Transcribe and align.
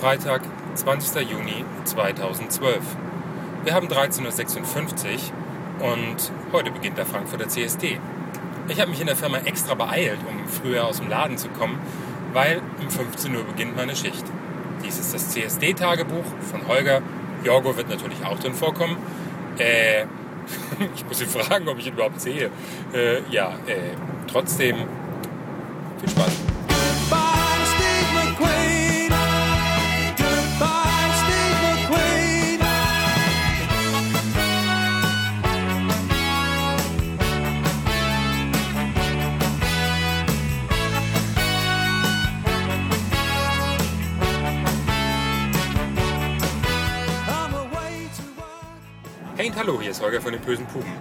Freitag, 0.00 0.42
20. 0.74 1.30
Juni 1.30 1.64
2012. 1.84 2.80
Wir 3.64 3.72
haben 3.72 3.88
13.56 3.88 4.24
Uhr 5.80 5.90
und 5.90 6.32
heute 6.52 6.70
beginnt 6.70 6.98
der 6.98 7.06
Frankfurter 7.06 7.48
CSD. 7.48 7.98
Ich 8.68 8.80
habe 8.80 8.90
mich 8.90 9.00
in 9.00 9.06
der 9.06 9.16
Firma 9.16 9.38
extra 9.38 9.74
beeilt, 9.74 10.18
um 10.28 10.46
früher 10.48 10.84
aus 10.84 10.98
dem 10.98 11.08
Laden 11.08 11.38
zu 11.38 11.48
kommen, 11.48 11.78
weil 12.34 12.60
um 12.80 12.90
15 12.90 13.34
Uhr 13.34 13.44
beginnt 13.44 13.74
meine 13.74 13.96
Schicht. 13.96 14.24
Dies 14.84 14.98
ist 14.98 15.14
das 15.14 15.30
CSD-Tagebuch 15.30 16.24
von 16.50 16.68
Holger. 16.68 17.00
Jorgo 17.42 17.74
wird 17.76 17.88
natürlich 17.88 18.22
auch 18.24 18.38
drin 18.38 18.54
vorkommen. 18.54 18.98
Äh, 19.56 20.02
ich 20.94 21.06
muss 21.06 21.22
ihn 21.22 21.28
fragen, 21.28 21.68
ob 21.68 21.78
ich 21.78 21.86
ihn 21.86 21.94
überhaupt 21.94 22.20
sehe. 22.20 22.50
Äh, 22.92 23.22
ja, 23.30 23.54
äh, 23.66 23.96
trotzdem 24.30 24.76
viel 26.00 26.10
Spaß. 26.10 26.35
Hallo, 49.66 49.80
hier 49.80 49.90
ist 49.90 50.00
Holger 50.00 50.20
von 50.20 50.30
den 50.30 50.40
bösen 50.42 50.64
Puben. 50.66 50.92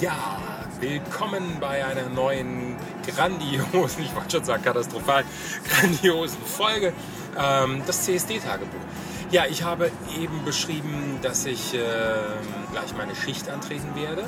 Ja, 0.00 0.38
willkommen 0.78 1.56
bei 1.58 1.84
einer 1.84 2.08
neuen 2.08 2.76
grandiosen, 3.04 4.04
ich 4.04 4.14
wollte 4.14 4.36
schon 4.36 4.44
sagen 4.44 4.62
katastrophal, 4.62 5.24
grandiosen 5.68 6.40
Folge, 6.42 6.92
ähm, 7.36 7.82
das 7.88 8.04
CSD-Tagebuch. 8.04 8.78
Ja, 9.32 9.46
ich 9.46 9.64
habe 9.64 9.90
eben 10.16 10.44
beschrieben, 10.44 11.18
dass 11.22 11.44
ich 11.44 11.74
ähm, 11.74 11.80
gleich 12.70 12.94
meine 12.96 13.16
Schicht 13.16 13.48
antreten 13.48 13.96
werde. 13.96 14.26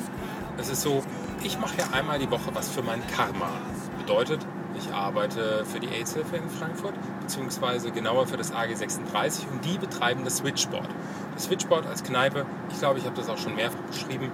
Es 0.57 0.67
ist 0.67 0.81
so, 0.81 1.01
ich 1.43 1.57
mache 1.57 1.77
ja 1.77 1.87
einmal 1.93 2.19
die 2.19 2.29
Woche 2.29 2.53
was 2.53 2.67
für 2.67 2.81
mein 2.81 3.01
Karma. 3.15 3.51
Bedeutet, 3.99 4.45
ich 4.77 4.93
arbeite 4.93 5.65
für 5.65 5.79
die 5.79 5.87
AIDS-Hilfe 5.87 6.37
in 6.37 6.49
Frankfurt, 6.49 6.93
beziehungsweise 7.21 7.91
genauer 7.91 8.27
für 8.27 8.37
das 8.37 8.53
AG 8.53 8.75
36 8.75 9.47
und 9.51 9.65
die 9.65 9.77
betreiben 9.77 10.23
das 10.23 10.37
Switchboard. 10.37 10.87
Das 11.33 11.45
Switchboard 11.45 11.85
als 11.85 12.03
Kneipe, 12.03 12.45
ich 12.71 12.79
glaube, 12.79 12.99
ich 12.99 13.05
habe 13.05 13.15
das 13.15 13.29
auch 13.29 13.37
schon 13.37 13.55
mehrfach 13.55 13.81
beschrieben. 13.81 14.31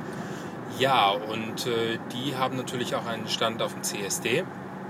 Ja, 0.80 1.12
und 1.12 1.68
äh, 1.68 2.00
die 2.14 2.36
haben 2.36 2.58
natürlich 2.58 2.96
auch 2.96 3.06
einen 3.06 3.28
Stand 3.28 3.62
auf 3.62 3.74
dem 3.74 3.84
CSD. 3.84 4.44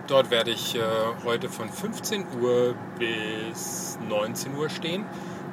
Dort 0.08 0.32
werde 0.32 0.52
ich 0.52 0.76
äh, 0.76 0.82
heute 1.24 1.50
von 1.50 1.70
15 1.70 2.26
Uhr 2.42 2.76
bis 3.00 3.98
19 4.08 4.56
Uhr 4.56 4.70
stehen. 4.70 5.06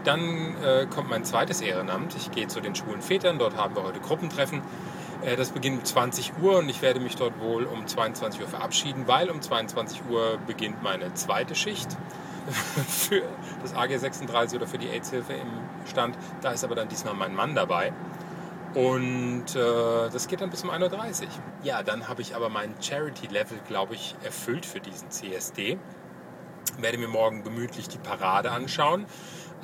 Dann 0.05 0.57
äh, 0.65 0.87
kommt 0.87 1.11
mein 1.11 1.25
zweites 1.25 1.61
Ehrenamt. 1.61 2.17
Ich 2.17 2.31
gehe 2.31 2.49
zu 2.49 2.61
den 2.61 2.75
schwulen 2.75 3.03
Vätern. 3.03 3.39
Dort 3.39 3.57
haben 3.57 3.77
wir 3.77 3.83
heute 3.83 4.01
Gruppentreffen. 4.01 4.63
Äh, 5.25 5.37
Das 5.37 5.51
beginnt 5.51 5.79
um 5.79 5.85
20 5.85 6.33
Uhr 6.43 6.59
und 6.59 6.69
ich 6.69 6.83
werde 6.83 7.01
mich 7.01 7.17
dort 7.17 7.39
wohl 7.41 7.65
um 7.65 7.87
22 7.87 8.41
Uhr 8.41 8.49
verabschieden, 8.49 9.05
weil 9.07 9.31
um 9.31 9.41
22 9.41 10.03
Uhr 10.11 10.39
beginnt 10.47 10.83
meine 10.83 11.13
zweite 11.15 11.55
Schicht 11.55 11.97
für 12.89 13.23
das 13.63 13.75
AG 13.75 13.97
36 13.99 14.57
oder 14.59 14.67
für 14.67 14.79
die 14.79 14.89
AIDS-Hilfe 14.89 15.35
im 15.35 15.49
Stand. 15.87 16.17
Da 16.41 16.53
ist 16.53 16.65
aber 16.65 16.75
dann 16.75 16.89
diesmal 16.89 17.15
mein 17.15 17.35
Mann 17.35 17.55
dabei. 17.55 17.93
Und 18.75 19.57
äh, 19.57 20.11
das 20.13 20.29
geht 20.29 20.41
dann 20.41 20.51
bis 20.51 20.63
um 20.63 20.71
1.30 20.71 21.23
Uhr. 21.23 21.29
Ja, 21.65 21.83
dann 21.83 22.09
habe 22.09 22.23
ich 22.23 22.37
aber 22.37 22.49
mein 22.49 22.73
Charity-Level, 22.81 23.59
glaube 23.67 23.95
ich, 23.95 24.15
erfüllt 24.23 24.65
für 24.65 24.79
diesen 24.81 25.11
CSD. 25.11 25.77
Werde 26.79 26.99
mir 26.99 27.09
morgen 27.09 27.43
gemütlich 27.43 27.89
die 27.89 27.99
Parade 27.99 28.53
anschauen. 28.53 29.07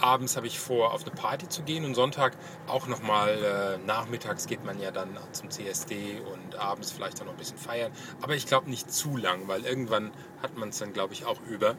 Abends 0.00 0.36
habe 0.36 0.46
ich 0.46 0.58
vor, 0.58 0.92
auf 0.92 1.02
eine 1.02 1.14
Party 1.14 1.48
zu 1.48 1.62
gehen 1.62 1.84
und 1.84 1.94
Sonntag 1.94 2.36
auch 2.66 2.86
nochmal 2.86 3.78
äh, 3.80 3.86
nachmittags 3.86 4.46
geht 4.46 4.64
man 4.64 4.80
ja 4.80 4.90
dann 4.90 5.16
zum 5.32 5.50
CSD 5.50 6.20
und 6.32 6.56
abends 6.56 6.92
vielleicht 6.92 7.20
auch 7.20 7.24
noch 7.24 7.32
ein 7.32 7.38
bisschen 7.38 7.58
feiern. 7.58 7.92
Aber 8.20 8.34
ich 8.34 8.46
glaube 8.46 8.68
nicht 8.68 8.92
zu 8.92 9.16
lang, 9.16 9.48
weil 9.48 9.64
irgendwann 9.64 10.12
hat 10.42 10.56
man 10.56 10.68
es 10.68 10.78
dann, 10.78 10.92
glaube 10.92 11.14
ich, 11.14 11.24
auch 11.24 11.40
über. 11.48 11.76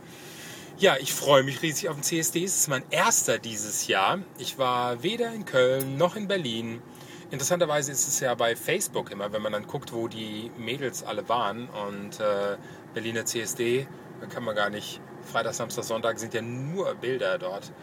Ja, 0.80 0.96
ich 1.00 1.14
freue 1.14 1.44
mich 1.44 1.62
riesig 1.62 1.90
auf 1.90 1.96
den 1.96 2.04
CSD. 2.04 2.44
Es 2.44 2.56
ist 2.56 2.68
mein 2.68 2.84
erster 2.92 3.40
dieses 3.40 3.88
Jahr. 3.88 4.20
Ich 4.38 4.58
war 4.58 5.02
weder 5.02 5.34
in 5.34 5.46
Köln 5.46 5.98
noch 5.98 6.16
in 6.16 6.28
Berlin. 6.28 6.82
Interessanterweise 7.30 7.92
ist 7.92 8.08
es 8.08 8.20
ja 8.20 8.36
bei 8.36 8.56
Facebook 8.56 9.12
immer, 9.12 9.34
wenn 9.34 9.42
man 9.42 9.52
dann 9.52 9.68
guckt, 9.68 9.92
wo 9.92 10.08
die 10.08 10.50
Mädels 10.58 11.04
alle 11.04 11.28
waren 11.28 11.68
und 11.68 12.20
äh, 12.20 12.58
Berliner 12.94 13.26
CSD, 13.26 13.88
da 14.22 14.28
kann 14.28 14.44
man 14.44 14.56
gar 14.56 14.70
nicht. 14.70 15.02
Freitag, 15.24 15.56
Samstag, 15.56 15.84
Sonntag 15.84 16.20
sind 16.20 16.34
ja 16.34 16.42
nur 16.42 16.96
Bilder 16.96 17.38
dort 17.38 17.74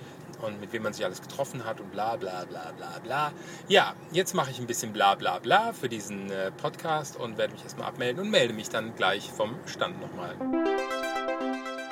und 0.44 0.60
mit 0.60 0.72
wem 0.72 0.82
man 0.82 0.93
sich 0.93 1.05
alles 1.05 1.21
getroffen 1.21 1.65
hat 1.65 1.81
und 1.81 1.91
bla 1.91 2.16
bla 2.16 2.44
bla 2.44 2.72
bla 2.77 2.99
bla. 3.03 3.32
Ja, 3.69 3.94
jetzt 4.12 4.34
mache 4.34 4.50
ich 4.50 4.59
ein 4.59 4.66
bisschen 4.66 4.93
bla 4.93 5.15
bla 5.15 5.38
bla 5.38 5.72
für 5.72 5.88
diesen 5.88 6.31
äh, 6.31 6.50
Podcast 6.50 7.16
und 7.16 7.38
werde 7.38 7.53
mich 7.55 7.62
erstmal 7.62 7.88
abmelden 7.88 8.22
und 8.22 8.31
melde 8.31 8.55
mich 8.55 8.69
dann 8.69 8.94
gleich 8.94 9.31
vom 9.31 9.56
Stand 9.66 10.00
nochmal. 10.00 10.37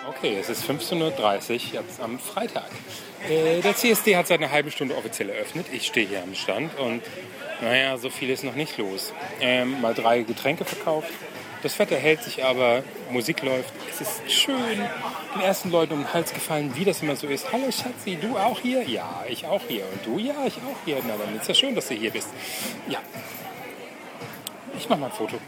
Okay, 0.09 0.37
es 0.39 0.49
ist 0.49 0.65
15.30 0.65 1.01
Uhr 1.01 1.81
jetzt 1.81 2.01
am 2.01 2.19
Freitag. 2.19 2.71
Äh, 3.29 3.61
der 3.61 3.75
CSD 3.75 4.17
hat 4.17 4.27
seit 4.27 4.41
einer 4.41 4.53
halben 4.53 4.71
Stunde 4.71 4.97
offiziell 4.97 5.31
eröffnet. 5.31 5.67
Ich 5.73 5.87
stehe 5.87 6.07
hier 6.07 6.23
am 6.23 6.35
Stand 6.35 6.79
und 6.79 7.03
naja, 7.61 7.97
so 7.97 8.11
viel 8.11 8.31
ist 8.31 8.45
noch 8.45 8.57
nicht 8.57 8.77
los. 8.79 9.13
Ähm, 9.41 9.81
mal 9.81 9.95
drei 9.95 10.23
Getränke 10.23 10.65
verkauft. 10.65 11.11
Das 11.63 11.79
Wetter 11.79 11.95
hält 11.95 12.25
sich 12.25 12.45
aber, 12.45 12.83
Musik 13.11 13.43
läuft. 13.43 13.73
Es 13.89 14.01
ist 14.01 14.33
schön. 14.33 14.57
Den 15.35 15.41
ersten 15.43 15.71
Leuten 15.71 15.93
um 15.93 16.01
den 16.01 16.13
Hals 16.13 16.35
gefallen, 16.35 16.73
wie 16.75 16.85
das 16.85 17.03
immer 17.03 17.15
so 17.15 17.29
ist. 17.29 17.53
Hallo 17.53 17.71
Schatzi, 17.71 18.19
du 18.21 18.37
auch 18.37 18.59
hier? 18.59 18.83
Ja, 18.83 19.25
ich 19.29 19.47
auch 19.47 19.63
hier. 19.69 19.85
Und 19.93 20.05
du? 20.05 20.19
Ja, 20.19 20.35
ich 20.45 20.57
auch 20.57 20.77
hier. 20.85 20.97
Na, 21.07 21.15
dann 21.17 21.37
ist 21.37 21.47
ja 21.47 21.55
schön, 21.55 21.77
dass 21.77 21.87
du 21.87 21.95
hier 21.95 22.11
bist. 22.11 22.29
Ja. 22.89 22.99
Ich 24.77 24.89
mache 24.89 24.99
mal 24.99 25.07
ein 25.07 25.13
Foto. 25.13 25.39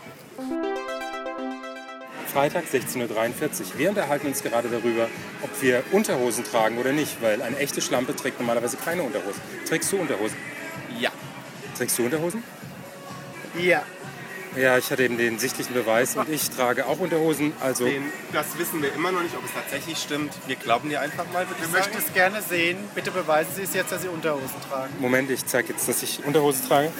Freitag 2.32 2.64
16.43 2.72 3.00
Uhr. 3.00 3.78
Wir 3.78 3.88
unterhalten 3.88 4.28
uns 4.28 4.40
gerade 4.42 4.68
darüber, 4.68 5.08
ob 5.42 5.62
wir 5.62 5.82
Unterhosen 5.90 6.44
tragen 6.44 6.78
oder 6.78 6.92
nicht, 6.92 7.22
weil 7.22 7.42
eine 7.42 7.58
echte 7.58 7.80
Schlampe 7.80 8.14
trägt 8.14 8.38
normalerweise 8.38 8.76
keine 8.76 9.02
Unterhosen. 9.02 9.40
Trägst 9.68 9.92
du 9.92 9.96
Unterhosen? 9.96 10.36
Ja. 11.00 11.10
Trägst 11.76 11.98
du 11.98 12.04
Unterhosen? 12.04 12.44
Ja. 13.58 13.82
Ja, 14.56 14.78
ich 14.78 14.90
hatte 14.90 15.02
eben 15.02 15.18
den 15.18 15.38
sichtlichen 15.38 15.74
Beweis 15.74 16.16
und 16.16 16.28
ich 16.28 16.48
trage 16.50 16.86
auch 16.86 17.00
Unterhosen. 17.00 17.52
Also 17.60 17.86
Den, 17.86 18.04
das 18.32 18.56
wissen 18.56 18.80
wir 18.82 18.92
immer 18.94 19.10
noch 19.10 19.22
nicht, 19.22 19.36
ob 19.36 19.44
es 19.44 19.52
tatsächlich 19.52 19.98
stimmt. 19.98 20.32
Wir 20.46 20.56
glauben 20.56 20.88
dir 20.88 21.00
einfach 21.00 21.24
mal, 21.32 21.44
Wir 21.48 21.66
ich 21.66 21.72
möchten 21.72 21.98
es 21.98 22.12
gerne 22.12 22.40
sehen. 22.40 22.78
Bitte 22.94 23.10
beweisen 23.10 23.50
Sie 23.56 23.62
es 23.62 23.74
jetzt, 23.74 23.90
dass 23.90 24.02
Sie 24.02 24.08
Unterhosen 24.08 24.54
tragen. 24.70 24.94
Moment, 25.00 25.30
ich 25.30 25.44
zeige 25.44 25.72
jetzt, 25.72 25.88
dass 25.88 26.02
ich 26.02 26.24
Unterhose 26.24 26.66
trage. 26.68 26.92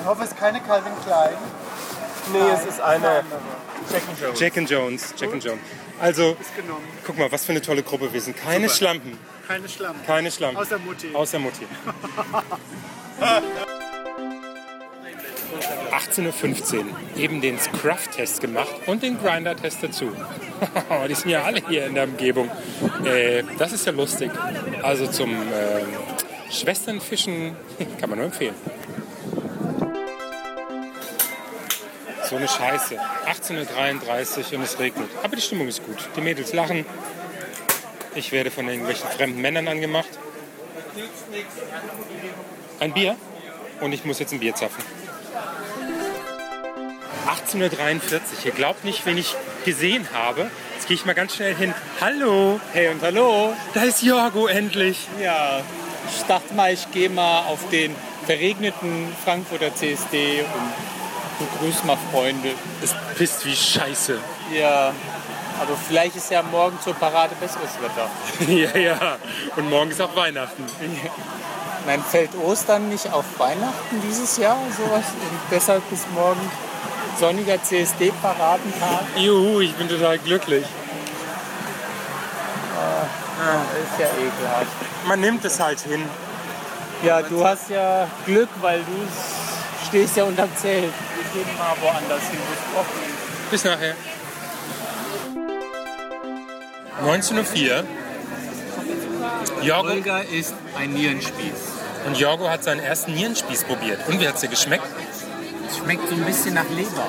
Ich 0.00 0.06
hoffe, 0.06 0.22
es 0.22 0.30
ist 0.30 0.38
keine 0.38 0.60
Calvin 0.60 0.92
Klein. 1.04 1.34
Nee, 2.32 2.38
es 2.54 2.66
ist 2.66 2.80
eine. 2.80 3.24
Jack 3.90 4.02
and 4.08 4.20
Jones. 4.20 4.40
Jack 4.40 4.56
and 4.58 4.70
Jones, 4.70 5.14
Jack 5.16 5.32
and 5.32 5.44
Jones. 5.44 5.60
Also, 6.00 6.36
Ist 6.40 6.54
genommen. 6.54 6.84
guck 7.04 7.18
mal, 7.18 7.32
was 7.32 7.44
für 7.44 7.50
eine 7.52 7.62
tolle 7.62 7.82
Gruppe 7.82 8.12
wir 8.12 8.20
sind. 8.20 8.36
Keine 8.36 8.66
Super. 8.68 8.76
Schlampen, 8.76 9.18
Keine 9.48 9.68
Schlampen. 9.68 10.06
keine 10.06 10.30
Schlampen. 10.30 10.58
Außer 10.58 10.78
Mutti. 10.78 11.10
Außer 11.12 11.38
Mutti. 11.40 11.66
18.15 15.92 16.78
Uhr, 16.78 16.84
eben 17.16 17.40
den 17.40 17.58
Scruff-Test 17.58 18.40
gemacht 18.40 18.74
und 18.86 19.02
den 19.02 19.18
Grinder-Test 19.18 19.82
dazu. 19.82 20.12
Die 21.08 21.14
sind 21.14 21.30
ja 21.30 21.42
alle 21.42 21.62
hier 21.68 21.86
in 21.86 21.94
der 21.94 22.04
Umgebung. 22.04 22.50
Äh, 23.04 23.44
das 23.58 23.72
ist 23.72 23.86
ja 23.86 23.92
lustig. 23.92 24.30
Also 24.82 25.06
zum 25.06 25.30
äh, 25.30 26.52
Schwesternfischen 26.52 27.56
kann 28.00 28.10
man 28.10 28.18
nur 28.18 28.26
empfehlen. 28.26 28.54
So 32.28 32.36
eine 32.36 32.48
Scheiße. 32.48 32.96
18.33 32.96 34.52
Uhr 34.52 34.58
und 34.58 34.64
es 34.64 34.78
regnet. 34.78 35.08
Aber 35.22 35.34
die 35.34 35.42
Stimmung 35.42 35.68
ist 35.68 35.84
gut. 35.86 35.96
Die 36.14 36.20
Mädels 36.20 36.52
lachen. 36.52 36.84
Ich 38.14 38.32
werde 38.32 38.50
von 38.50 38.68
irgendwelchen 38.68 39.08
fremden 39.08 39.40
Männern 39.40 39.68
angemacht. 39.68 40.08
Ein 42.80 42.92
Bier? 42.92 43.16
Und 43.80 43.92
ich 43.92 44.04
muss 44.04 44.18
jetzt 44.18 44.32
ein 44.32 44.40
Bier 44.40 44.54
zapfen. 44.54 44.84
18.43 47.28 47.60
Uhr. 47.60 48.46
Ihr 48.46 48.52
glaubt 48.52 48.84
nicht, 48.84 49.04
wen 49.04 49.18
ich 49.18 49.36
gesehen 49.64 50.08
habe. 50.14 50.50
Jetzt 50.74 50.88
gehe 50.88 50.94
ich 50.94 51.04
mal 51.04 51.14
ganz 51.14 51.34
schnell 51.34 51.54
hin. 51.54 51.74
Hallo. 52.00 52.58
Hey 52.72 52.88
und 52.88 53.02
hallo. 53.02 53.52
Da 53.74 53.82
ist 53.82 54.02
Jorgo 54.02 54.46
endlich. 54.46 55.06
Ja, 55.22 55.60
ich 56.08 56.22
dachte 56.22 56.54
mal, 56.54 56.72
ich 56.72 56.90
gehe 56.90 57.10
mal 57.10 57.40
auf 57.40 57.68
den 57.70 57.94
verregneten 58.24 59.14
Frankfurter 59.24 59.74
CSD 59.74 60.42
und 60.42 61.46
begrüße 61.46 61.86
mal 61.86 61.98
Freunde. 62.10 62.50
Es 62.82 62.94
pisst 63.16 63.44
wie 63.44 63.54
Scheiße. 63.54 64.18
Ja, 64.54 64.94
aber 65.60 65.76
vielleicht 65.76 66.16
ist 66.16 66.30
ja 66.30 66.42
morgen 66.42 66.78
zur 66.80 66.94
Parade 66.94 67.34
besseres 67.38 67.70
Wetter. 67.82 68.10
ja, 68.52 68.78
ja. 68.78 69.18
Und 69.56 69.68
morgen 69.68 69.90
ist 69.90 70.00
auch 70.00 70.16
Weihnachten. 70.16 70.64
Nein, 71.86 72.02
fällt 72.02 72.30
Ostern 72.42 72.88
nicht 72.88 73.12
auf 73.12 73.24
Weihnachten 73.38 74.02
dieses 74.08 74.36
Jahr 74.38 74.56
sowas? 74.76 75.04
Und 75.20 75.40
deshalb 75.50 75.88
bis 75.90 76.06
morgen 76.14 76.40
sonniger 77.18 77.62
CSD-Paradentag. 77.62 79.02
Juhu, 79.16 79.60
ich 79.60 79.74
bin 79.74 79.88
total 79.88 80.18
glücklich. 80.18 80.64
Das 83.38 83.82
ist 83.92 84.00
ja 84.00 84.06
ekelhaft. 84.06 84.66
Man 85.06 85.20
nimmt 85.20 85.44
es 85.44 85.60
halt 85.60 85.80
hin. 85.80 86.02
Ja, 87.02 87.22
du 87.22 87.44
hast 87.44 87.70
ja 87.70 88.08
Glück, 88.26 88.48
weil 88.60 88.80
du 88.80 89.86
stehst 89.88 90.16
ja 90.16 90.24
unterm 90.24 90.50
Zelt. 90.56 90.92
Wir 91.32 91.42
gehen 91.44 91.56
mal 91.56 91.74
woanders 91.80 92.28
hin. 92.28 92.40
Bis 93.50 93.64
nachher. 93.64 93.94
19.04 97.04 97.78
Uhr. 97.78 97.84
Jorgo, 99.62 99.90
Olga 99.90 100.18
ist 100.18 100.54
ein 100.76 100.92
Nierenspieß. 100.92 101.78
und 102.06 102.18
Jorgo 102.18 102.48
hat 102.48 102.64
seinen 102.64 102.80
ersten 102.80 103.14
Nierenspieß 103.14 103.64
probiert. 103.64 104.00
Und 104.08 104.20
wie 104.20 104.26
hat 104.26 104.34
es 104.34 104.40
dir 104.40 104.48
geschmeckt? 104.48 104.86
Es 105.70 105.78
schmeckt 105.78 106.08
so 106.08 106.14
ein 106.14 106.24
bisschen 106.24 106.54
nach 106.54 106.68
Leber. 106.70 107.06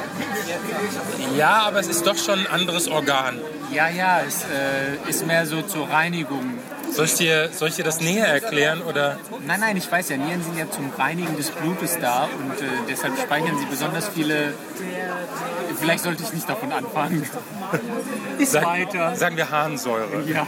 Ja, 1.38 1.61
aber 1.67 1.79
es 1.79 1.88
ist 1.88 2.06
doch 2.06 2.17
schon 2.17 2.39
ein 2.39 2.47
anderes 2.47 2.88
Organ. 2.88 3.39
Ja, 3.71 3.88
ja, 3.89 4.21
es 4.27 4.44
äh, 4.44 5.09
ist 5.09 5.25
mehr 5.25 5.45
so 5.45 5.61
zur 5.61 5.89
Reinigung. 5.89 6.57
Soll 6.91 7.06
ich 7.06 7.15
dir, 7.15 7.50
soll 7.53 7.69
ich 7.69 7.75
dir 7.75 7.83
das 7.85 8.01
näher 8.01 8.27
erklären? 8.27 8.81
Oder? 8.81 9.17
Nein, 9.45 9.59
nein, 9.59 9.77
ich 9.77 9.89
weiß 9.91 10.09
ja, 10.09 10.17
Nieren 10.17 10.44
sind 10.44 10.57
ja 10.57 10.69
zum 10.69 10.89
Reinigen 10.97 11.38
des 11.38 11.51
Blutes 11.51 12.00
da 12.00 12.23
und 12.23 12.59
äh, 12.61 12.65
deshalb 12.89 13.17
speichern 13.19 13.57
sie 13.59 13.65
besonders 13.65 14.07
viele. 14.09 14.53
Vielleicht 15.79 16.03
sollte 16.03 16.23
ich 16.23 16.33
nicht 16.33 16.50
davon 16.50 16.71
anfangen. 16.71 17.29
Ist 18.39 18.53
Sag- 18.53 18.65
weiter. 18.65 19.15
Sagen 19.15 19.38
wir 19.38 19.50
Harnsäure. 19.51 20.23
Ja. 20.25 20.45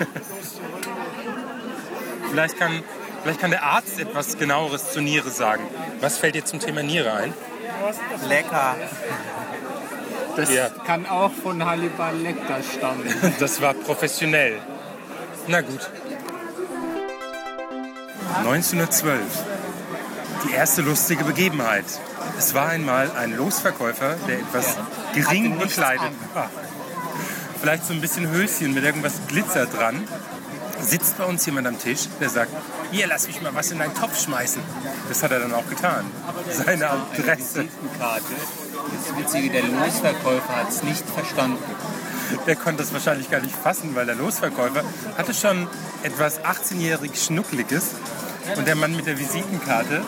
Vielleicht 2.30 2.58
kann, 2.58 2.84
vielleicht 3.24 3.40
kann 3.40 3.52
der 3.52 3.63
Arzt 3.63 4.00
etwas 4.00 4.38
genaueres 4.38 4.92
zur 4.92 5.02
Niere 5.04 5.30
sagen. 5.30 5.63
Was 6.00 6.18
fällt 6.18 6.36
dir 6.36 6.44
zum 6.46 6.60
Thema 6.60 6.81
Niere 6.81 7.13
ein? 7.13 7.34
Lecker. 8.28 8.75
Das 10.36 10.50
Ja. 10.54 10.69
kann 10.86 11.06
auch 11.06 11.31
von 11.31 11.63
Hannibal 11.66 12.16
Lecter 12.18 12.60
stammen. 12.63 13.04
Das 13.39 13.62
war 13.62 13.74
professionell. 13.74 14.60
Na 15.48 15.62
gut. 15.62 15.89
1912. 18.38 19.19
Die 20.48 20.54
erste 20.54 20.81
lustige 20.81 21.24
Begebenheit. 21.24 21.86
Es 22.38 22.54
war 22.54 22.69
einmal 22.69 23.12
ein 23.12 23.36
Losverkäufer, 23.36 24.16
der 24.27 24.39
etwas 24.39 24.77
gering 25.13 25.57
bekleidet 25.60 26.12
war. 26.34 26.50
Vielleicht 27.60 27.86
so 27.86 27.94
ein 27.94 28.01
bisschen 28.01 28.30
Höschen 28.31 28.74
mit 28.74 28.84
irgendwas 28.84 29.13
Glitzer 29.27 29.66
dran. 29.68 30.07
Sitzt 30.80 31.18
bei 31.18 31.25
uns 31.25 31.45
jemand 31.45 31.68
am 31.68 31.77
Tisch, 31.77 32.07
der 32.19 32.30
sagt, 32.30 32.51
hier, 32.92 33.08
lass 33.08 33.28
mich 33.28 33.42
mal 33.42 33.56
was 33.56 33.72
in 33.72 33.80
deinen 33.80 33.96
Topf 33.96 34.22
schmeißen. 34.22 34.62
Das 35.10 35.24
hat 35.24 35.32
er 35.32 35.40
dann 35.40 35.54
auch 35.54 35.68
getan. 35.68 36.06
Seine 36.50 36.90
Adresse. 36.90 37.66
Das 38.00 39.18
Witzige, 39.18 39.50
der 39.50 39.64
Losverkäufer 39.64 40.56
hat 40.56 40.70
es 40.70 40.84
nicht 40.84 41.04
verstanden. 41.10 41.64
Der 42.46 42.56
konnte 42.56 42.84
es 42.84 42.94
wahrscheinlich 42.94 43.30
gar 43.30 43.42
nicht 43.42 43.56
fassen, 43.56 43.96
weil 43.96 44.06
der 44.06 44.16
Losverkäufer 44.16 44.84
hatte 45.18 45.34
schon 45.34 45.68
etwas 46.04 46.42
18-jährig 46.42 47.12
Schnuckliges. 47.22 47.92
Und 48.56 48.68
der 48.68 48.76
Mann 48.76 48.96
mit 48.96 49.06
der 49.06 49.18
Visitenkarte, 49.20 50.04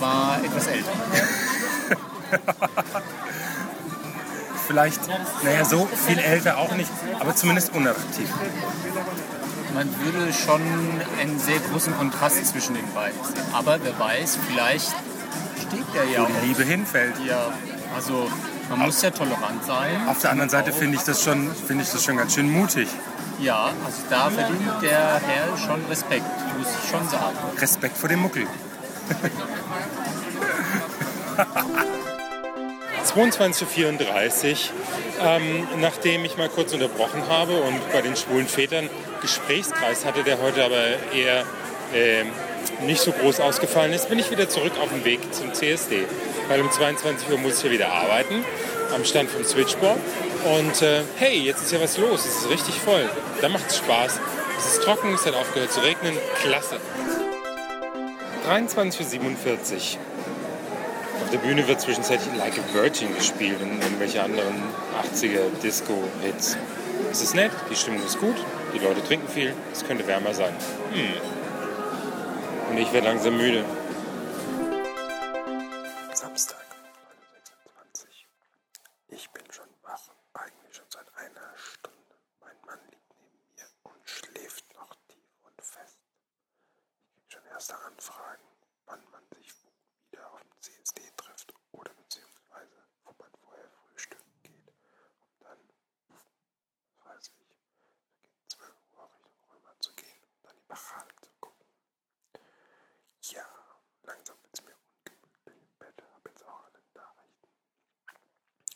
War 0.00 0.38
etwas 0.44 0.66
älter. 0.66 0.90
vielleicht, 4.68 5.00
naja, 5.42 5.64
so 5.64 5.88
viel 6.06 6.18
älter 6.18 6.58
auch 6.58 6.74
nicht, 6.74 6.90
aber 7.18 7.34
zumindest 7.34 7.74
unattraktiv. 7.74 8.28
Man 9.74 9.88
würde 10.00 10.32
schon 10.32 10.60
einen 11.20 11.38
sehr 11.38 11.58
großen 11.70 11.94
Kontrast 11.96 12.44
zwischen 12.46 12.74
den 12.74 12.90
beiden 12.94 13.22
sehen. 13.24 13.36
Aber 13.52 13.78
wer 13.82 13.98
weiß, 13.98 14.38
vielleicht 14.48 14.88
steht 14.88 15.84
der 15.94 16.04
ja 16.04 16.22
Wo 16.22 16.26
die 16.26 16.46
Liebe 16.48 16.62
hinfällt. 16.64 17.14
Ja, 17.26 17.48
also 17.94 18.30
man 18.70 18.80
muss 18.80 19.00
ja 19.02 19.10
tolerant 19.10 19.64
sein. 19.64 20.08
Auf 20.08 20.20
der 20.20 20.30
anderen 20.30 20.50
Seite 20.50 20.72
finde 20.72 20.96
ich, 20.96 21.02
das 21.04 21.22
schon- 21.22 21.50
finde 21.66 21.84
ich 21.84 21.90
das 21.90 22.02
schon 22.04 22.16
ganz 22.16 22.34
schön 22.34 22.50
mutig. 22.50 22.88
Ja, 23.40 23.66
also 23.84 23.98
da 24.10 24.30
verdient 24.30 24.82
der 24.82 25.20
Herr 25.24 25.56
schon 25.56 25.84
Respekt, 25.88 26.24
muss 26.58 26.68
ich 26.82 26.90
schon 26.90 27.08
sagen. 27.08 27.36
Respekt 27.60 27.96
vor 27.96 28.08
dem 28.08 28.20
Muckel. 28.20 28.46
22.34 33.18 34.52
Uhr, 34.52 35.26
ähm, 35.26 35.66
nachdem 35.80 36.24
ich 36.24 36.36
mal 36.36 36.48
kurz 36.48 36.72
unterbrochen 36.72 37.26
habe 37.28 37.60
und 37.62 37.92
bei 37.92 38.00
den 38.00 38.14
schwulen 38.14 38.46
Vätern 38.46 38.88
Gesprächskreis 39.20 40.04
hatte, 40.04 40.22
der 40.22 40.40
heute 40.40 40.64
aber 40.64 40.84
eher 41.12 41.44
ähm, 41.92 42.28
nicht 42.86 43.00
so 43.00 43.10
groß 43.10 43.40
ausgefallen 43.40 43.92
ist, 43.92 44.08
bin 44.08 44.20
ich 44.20 44.30
wieder 44.30 44.48
zurück 44.48 44.72
auf 44.80 44.90
dem 44.90 45.04
Weg 45.04 45.18
zum 45.34 45.52
CSD. 45.52 46.04
Weil 46.46 46.60
um 46.60 46.70
22 46.70 47.28
Uhr 47.30 47.38
muss 47.38 47.58
ich 47.58 47.64
ja 47.64 47.70
wieder 47.72 47.88
arbeiten 47.88 48.44
am 48.94 49.04
Stand 49.04 49.30
vom 49.30 49.42
Switchboard. 49.42 49.98
Und 50.44 50.82
äh, 50.82 51.02
hey, 51.16 51.40
jetzt 51.40 51.62
ist 51.62 51.72
ja 51.72 51.80
was 51.80 51.98
los, 51.98 52.24
es 52.24 52.44
ist 52.44 52.50
richtig 52.50 52.76
voll. 52.76 53.10
Da 53.40 53.48
macht 53.48 53.68
es 53.68 53.78
Spaß. 53.78 54.20
Es 54.58 54.74
ist 54.74 54.82
trocken, 54.84 55.12
es 55.14 55.26
hat 55.26 55.34
aufgehört 55.34 55.72
zu 55.72 55.80
regnen. 55.80 56.16
Klasse. 56.40 56.76
23.47 58.48 59.18
Uhr. 59.18 60.17
Auf 61.28 61.32
der 61.32 61.46
Bühne 61.46 61.68
wird 61.68 61.78
zwischenzeitlich 61.78 62.34
Like 62.36 62.58
a 62.58 62.72
Virgin 62.72 63.14
gespielt 63.14 63.60
und 63.60 63.82
irgendwelche 63.82 64.22
anderen 64.22 64.62
80er 65.12 65.50
Disco-Hits. 65.62 66.56
Es 67.12 67.20
ist 67.20 67.34
nett, 67.34 67.52
die 67.70 67.76
Stimmung 67.76 68.02
ist 68.02 68.18
gut, 68.18 68.36
die 68.72 68.78
Leute 68.78 69.04
trinken 69.04 69.28
viel, 69.28 69.54
es 69.70 69.84
könnte 69.84 70.06
wärmer 70.06 70.32
sein. 70.32 70.54
Hm. 70.90 72.70
Und 72.70 72.78
ich 72.78 72.90
werde 72.94 73.08
langsam 73.08 73.36
müde. 73.36 73.62
Samstag, 76.14 76.64
26. 77.34 78.26
Ich 79.08 79.28
bin 79.28 79.44
schon 79.52 79.68
wach, 79.82 80.08
eigentlich 80.32 80.74
schon 80.74 80.86
seit 80.88 81.14
einer 81.14 81.52
Stunde. 81.56 82.16
Mein 82.40 82.56
Mann 82.64 82.80
liegt 82.90 83.12
neben 83.20 83.38
mir 83.54 83.66
und 83.82 84.00
schläft 84.08 84.64
noch 84.74 84.96
tief 85.08 85.28
und 85.42 85.62
fest. 85.62 85.98
Ich 87.04 87.12
krieg 87.12 87.24
schon 87.28 87.44
erste 87.52 87.76
Anfragen, 87.80 88.48
wann 88.86 89.00
man 89.12 89.20
sich 89.36 89.52
wieder 90.10 90.32
auf 90.32 90.40
dem 90.42 90.60
CSD 90.60 91.02
trifft 91.16 91.52
oder 91.72 91.92
beziehungsweise 91.94 92.76
wo 93.04 93.14
man 93.18 93.30
vorher 93.42 93.68
frühstücken 93.70 94.32
geht. 94.42 94.68
Und 95.20 95.44
dann, 95.44 95.58
weiß 97.04 97.28
ich, 97.28 97.36
gegen 98.22 98.48
12 98.48 98.70
Uhr 98.96 99.10
Richtung 99.14 99.32
Römer 99.52 99.74
zu 99.80 99.92
gehen 99.94 100.18
und 100.24 100.44
dann 100.44 100.56
die 100.56 100.64
Parade 100.66 101.14
zu 101.22 101.30
gucken. 101.40 101.66
Ja, 103.22 103.46
langsam 104.02 104.36
wird 104.42 104.54
es 104.54 104.62
mir 104.64 104.74
ungemütlich 104.96 105.62
im 105.62 105.78
Bett. 105.78 106.02
Hab 106.14 106.26
jetzt 106.28 106.44
auch 106.44 106.64
alle 106.64 106.82
Nachrichten 106.94 107.48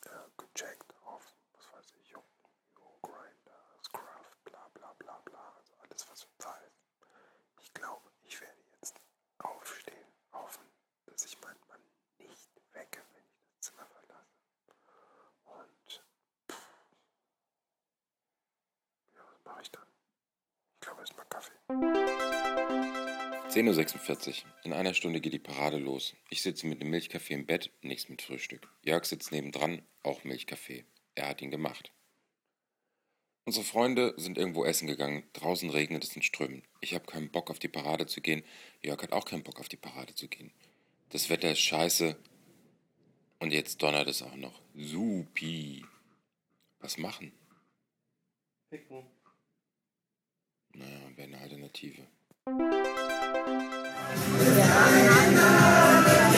äh, 0.06 0.28
gecheckt 0.37 0.94
auf, 1.05 1.25
was 1.55 1.72
weiß 1.72 1.93
ich, 2.00 2.10
Jung, 2.10 2.25
Grinder, 3.02 3.64
Scruff, 3.84 4.37
bla 4.44 4.69
bla 4.75 4.93
bla 4.98 5.19
bla. 5.25 5.55
Also 5.56 5.75
alles, 5.81 6.08
was 6.10 6.25
uns 6.25 6.37
da 6.38 6.55
ist. 6.69 6.81
Ich 7.60 7.72
glaube, 7.75 8.10
ich 8.25 8.40
werde 8.40 8.60
jetzt 8.75 9.00
aufstehen, 9.38 10.06
hoffen, 10.32 10.67
dass 11.06 11.24
ich 11.24 11.41
meinen 11.41 11.60
Mann 11.69 11.81
nicht 12.19 12.50
wecke, 12.72 13.00
wenn 13.12 13.24
ich 13.24 13.38
das 13.44 13.60
Zimmer 13.60 13.86
verlasse. 13.86 14.36
Und 15.44 16.03
pff, 16.50 16.56
ja, 19.14 19.20
was 19.31 19.44
mache 19.44 19.62
ich 19.62 19.70
dann? 19.70 19.86
Ich 20.74 20.81
glaube, 20.81 21.00
erstmal 21.00 21.27
Kaffee. 21.27 21.53
10.46 23.53 24.29
Uhr. 24.29 24.51
In 24.65 24.73
einer 24.73 24.94
Stunde 24.94 25.21
geht 25.21 25.35
die 25.35 25.39
Parade 25.39 25.77
los. 25.77 26.15
Ich 26.31 26.41
sitze 26.41 26.67
mit 26.67 26.81
einem 26.81 26.89
Milchkaffee 26.89 27.35
im 27.35 27.44
Bett, 27.44 27.71
nichts 27.82 28.09
mit 28.09 28.23
Frühstück. 28.23 28.67
Jörg 28.81 29.05
sitzt 29.05 29.31
nebendran, 29.31 29.82
auch 30.03 30.25
Milchkaffee. 30.25 30.87
Er 31.15 31.29
hat 31.29 31.43
ihn 31.43 31.51
gemacht. 31.51 31.93
Unsere 33.44 33.67
Freunde 33.67 34.15
sind 34.17 34.39
irgendwo 34.39 34.65
essen 34.65 34.87
gegangen. 34.87 35.25
Draußen 35.35 35.69
regnet 35.69 36.03
es 36.03 36.17
in 36.17 36.23
Strömen. 36.23 36.63
Ich 36.81 36.94
habe 36.94 37.05
keinen 37.05 37.31
Bock 37.31 37.51
auf 37.51 37.59
die 37.59 37.69
Parade 37.69 38.06
zu 38.06 38.23
gehen. 38.23 38.43
Jörg 38.82 39.03
hat 39.03 39.13
auch 39.13 39.27
keinen 39.27 39.43
Bock 39.43 39.61
auf 39.61 39.69
die 39.69 39.77
Parade 39.77 40.15
zu 40.15 40.29
gehen. 40.29 40.51
Das 41.11 41.29
Wetter 41.29 41.53
ist 41.53 41.61
scheiße. 41.61 42.17
Und 43.39 43.53
jetzt 43.53 43.82
donnert 43.82 44.09
es 44.09 44.23
auch 44.23 44.37
noch. 44.37 44.63
Supi. 44.75 45.85
Was 46.81 46.97
machen? 46.97 47.32
Naja, 50.73 51.17
wäre 51.17 51.29
eine 51.29 51.39
Alternative. 51.39 52.06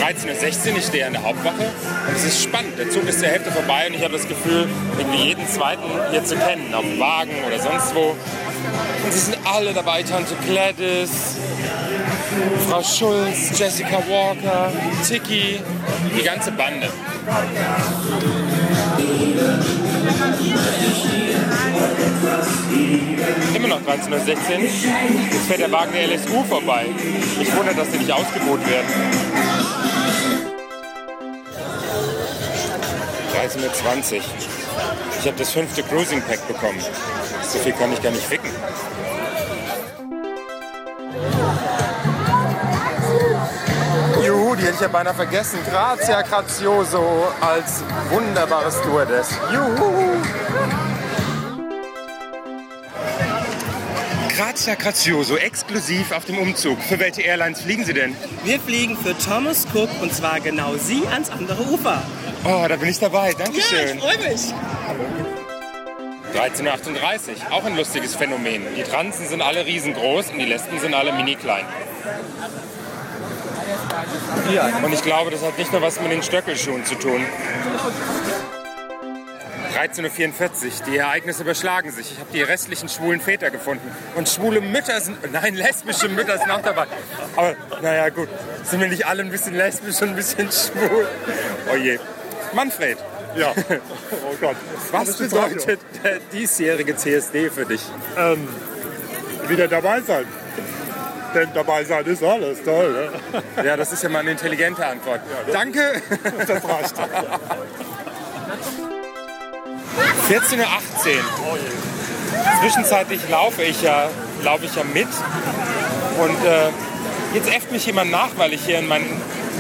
13.16 0.04 0.72
Uhr, 0.72 0.78
ich 0.78 0.84
stehe 0.84 1.06
an 1.06 1.12
der 1.12 1.22
Hauptwache 1.22 1.70
und 2.08 2.16
es 2.16 2.24
ist 2.24 2.42
spannend. 2.42 2.78
Der 2.78 2.90
Zug 2.90 3.08
ist 3.08 3.20
zur 3.20 3.28
Hälfte 3.28 3.50
vorbei 3.50 3.86
und 3.88 3.94
ich 3.94 4.02
habe 4.02 4.12
das 4.12 4.28
Gefühl, 4.28 4.68
irgendwie 4.98 5.28
jeden 5.28 5.48
zweiten 5.48 5.82
hier 6.10 6.24
zu 6.24 6.36
kennen, 6.36 6.74
auf 6.74 6.82
dem 6.82 7.00
Wagen 7.00 7.32
oder 7.46 7.58
sonst 7.58 7.94
wo. 7.94 8.14
Und 9.04 9.12
sie 9.12 9.18
sind 9.18 9.38
alle 9.44 9.72
dabei, 9.72 10.02
Tante 10.02 10.34
Gladys, 10.46 11.36
Frau 12.68 12.82
Schulz, 12.82 13.58
Jessica 13.58 14.02
Walker, 14.08 14.70
Tiki, 15.06 15.60
die 16.16 16.22
ganze 16.22 16.52
Bande. 16.52 16.88
Immer 23.54 23.68
noch 23.68 23.80
13.16 23.80 24.10
Uhr. 24.10 24.18
Jetzt 25.32 25.46
fährt 25.46 25.60
der 25.60 25.72
Wagen 25.72 25.92
der 25.92 26.08
LSU 26.08 26.44
vorbei. 26.44 26.86
Ich 27.40 27.56
wundere, 27.56 27.74
dass 27.74 27.90
die 27.90 27.98
nicht 27.98 28.12
ausgebucht 28.12 28.68
werden. 28.68 28.88
13.20 33.48 34.16
Uhr. 34.16 34.22
Ich 35.20 35.26
habe 35.26 35.38
das 35.38 35.50
fünfte 35.50 35.82
Cruising 35.82 36.22
Pack 36.22 36.46
bekommen. 36.46 36.78
So 37.42 37.58
viel 37.58 37.72
kann 37.72 37.92
ich 37.92 38.02
gar 38.02 38.12
nicht 38.12 38.24
ficken. 38.24 38.50
Hätte 44.74 44.76
ich 44.76 44.80
ja 44.80 44.88
beinahe 44.88 45.14
vergessen. 45.14 45.58
Grazia 45.70 46.22
Grazioso 46.22 47.28
als 47.40 47.82
wunderbare 48.10 48.70
Stewardess. 48.70 49.28
Juhu! 49.52 50.16
Grazia 54.36 54.74
Grazioso, 54.74 55.36
exklusiv 55.36 56.10
auf 56.10 56.24
dem 56.24 56.38
Umzug. 56.38 56.80
Für 56.82 56.98
welche 56.98 57.22
Airlines 57.22 57.60
fliegen 57.60 57.84
Sie 57.84 57.94
denn? 57.94 58.16
Wir 58.42 58.58
fliegen 58.58 58.96
für 58.96 59.16
Thomas 59.16 59.64
Cook 59.72 59.90
und 60.00 60.12
zwar 60.12 60.40
genau 60.40 60.74
Sie 60.76 61.06
ans 61.06 61.30
andere 61.30 61.62
Ufer. 61.62 62.02
Oh, 62.44 62.66
da 62.68 62.74
bin 62.76 62.88
ich 62.88 62.98
dabei. 62.98 63.30
Ja, 63.30 63.38
Dankeschön. 63.38 63.96
ich 63.96 64.02
freue 64.02 64.18
mich. 64.18 64.52
13.38 66.34 66.64
Uhr, 66.64 67.52
auch 67.52 67.64
ein 67.64 67.76
lustiges 67.76 68.16
Phänomen. 68.16 68.62
Die 68.76 68.82
Transen 68.82 69.28
sind 69.28 69.40
alle 69.40 69.64
riesengroß 69.66 70.30
und 70.30 70.38
die 70.38 70.46
Lesben 70.46 70.80
sind 70.80 70.94
alle 70.94 71.12
mini 71.12 71.36
klein. 71.36 71.64
Und 74.83 74.92
ich 74.92 75.02
glaube, 75.02 75.30
das 75.30 75.42
hat 75.42 75.59
nicht 75.59 75.73
nur 75.73 75.83
was 75.83 76.00
mit 76.00 76.11
den 76.12 76.23
Stöckelschuhen 76.23 76.85
zu 76.85 76.94
tun. 76.97 77.25
13.44 79.75 80.64
Uhr, 80.66 80.71
die 80.87 80.97
Ereignisse 80.99 81.42
überschlagen 81.42 81.90
sich. 81.90 82.12
Ich 82.12 82.18
habe 82.21 82.30
die 82.33 82.42
restlichen 82.42 82.88
schwulen 82.88 83.21
Väter 83.21 83.50
gefunden. 83.50 83.90
Und 84.14 84.28
schwule 84.28 84.61
Mütter 84.61 85.00
sind, 85.00 85.18
nein, 85.33 85.54
lesbische 85.54 86.09
Mütter 86.09 86.38
sind 86.38 86.50
auch 86.50 86.62
dabei. 86.62 86.87
Aber 87.37 87.54
naja, 87.83 88.09
gut, 88.11 88.28
sind 88.62 88.80
wir 88.80 88.88
nicht 88.88 89.06
alle 89.06 89.23
ein 89.23 89.30
bisschen 89.30 89.54
lesbisch 89.54 90.00
und 90.02 90.11
ein 90.11 90.16
bisschen 90.16 90.49
schwul? 90.50 91.09
Oh 91.73 91.76
je. 91.76 91.99
Manfred, 92.52 92.99
Ja. 93.37 93.52
Oh 94.12 94.37
Gott. 94.40 94.56
was 94.92 95.18
bedeutet 95.18 95.80
der 96.04 96.21
diesjährige 96.33 96.94
CSD 96.97 97.50
für 97.50 97.66
dich? 97.66 97.83
Ähm, 98.16 98.47
wieder 99.49 99.66
dabei 99.66 100.00
sein. 100.02 100.25
Denn 101.34 101.48
dabei 101.52 101.84
sein 101.84 102.04
ist 102.06 102.22
alles 102.22 102.62
toll. 102.62 103.10
Ne? 103.32 103.64
Ja, 103.64 103.76
das 103.76 103.92
ist 103.92 104.02
ja 104.02 104.08
mal 104.08 104.20
eine 104.20 104.30
intelligente 104.30 104.86
Antwort. 104.86 105.20
Danke. 105.52 106.00
Das 106.46 106.64
reicht. 106.64 106.94
14.18 110.28 110.58
Uhr. 110.58 111.58
Zwischenzeitlich 112.60 113.28
laufe 113.28 113.62
ich 113.62 113.82
ja, 113.82 114.08
laufe 114.42 114.64
ich 114.64 114.74
ja 114.74 114.84
mit. 114.84 115.08
Und 116.18 116.44
äh, 116.46 116.70
jetzt 117.34 117.48
äfft 117.48 117.72
mich 117.72 117.86
jemand 117.86 118.10
nach, 118.10 118.30
weil 118.36 118.52
ich 118.52 118.64
hier 118.64 118.78
in 118.78 118.86
mein 118.86 119.04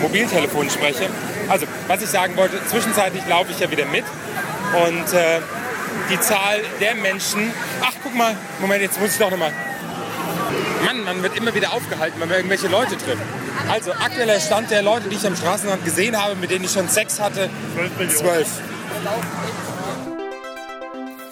Mobiltelefon 0.00 0.70
spreche. 0.70 1.08
Also, 1.48 1.66
was 1.88 2.02
ich 2.02 2.08
sagen 2.08 2.36
wollte, 2.36 2.56
zwischenzeitlich 2.66 3.26
laufe 3.28 3.50
ich 3.50 3.60
ja 3.60 3.70
wieder 3.70 3.86
mit. 3.86 4.04
Und 4.86 5.12
äh, 5.12 5.40
die 6.10 6.20
Zahl 6.20 6.60
der 6.80 6.94
Menschen. 6.94 7.52
Ach, 7.82 7.92
guck 8.02 8.14
mal, 8.14 8.34
Moment, 8.60 8.82
jetzt 8.82 9.00
muss 9.00 9.12
ich 9.12 9.18
doch 9.18 9.30
nochmal. 9.30 9.52
Mann, 10.84 11.04
man 11.04 11.22
wird 11.22 11.36
immer 11.36 11.54
wieder 11.54 11.72
aufgehalten, 11.72 12.20
wenn 12.20 12.28
man 12.28 12.36
irgendwelche 12.36 12.68
Leute 12.68 12.96
trifft. 12.96 13.22
Also, 13.70 13.92
aktueller 13.92 14.40
Stand 14.40 14.70
der 14.70 14.82
Leute, 14.82 15.08
die 15.08 15.16
ich 15.16 15.26
am 15.26 15.36
Straßenrand 15.36 15.84
gesehen 15.84 16.20
habe, 16.20 16.34
mit 16.36 16.50
denen 16.50 16.64
ich 16.64 16.72
schon 16.72 16.88
Sex 16.88 17.20
hatte, 17.20 17.48
12. 18.08 18.48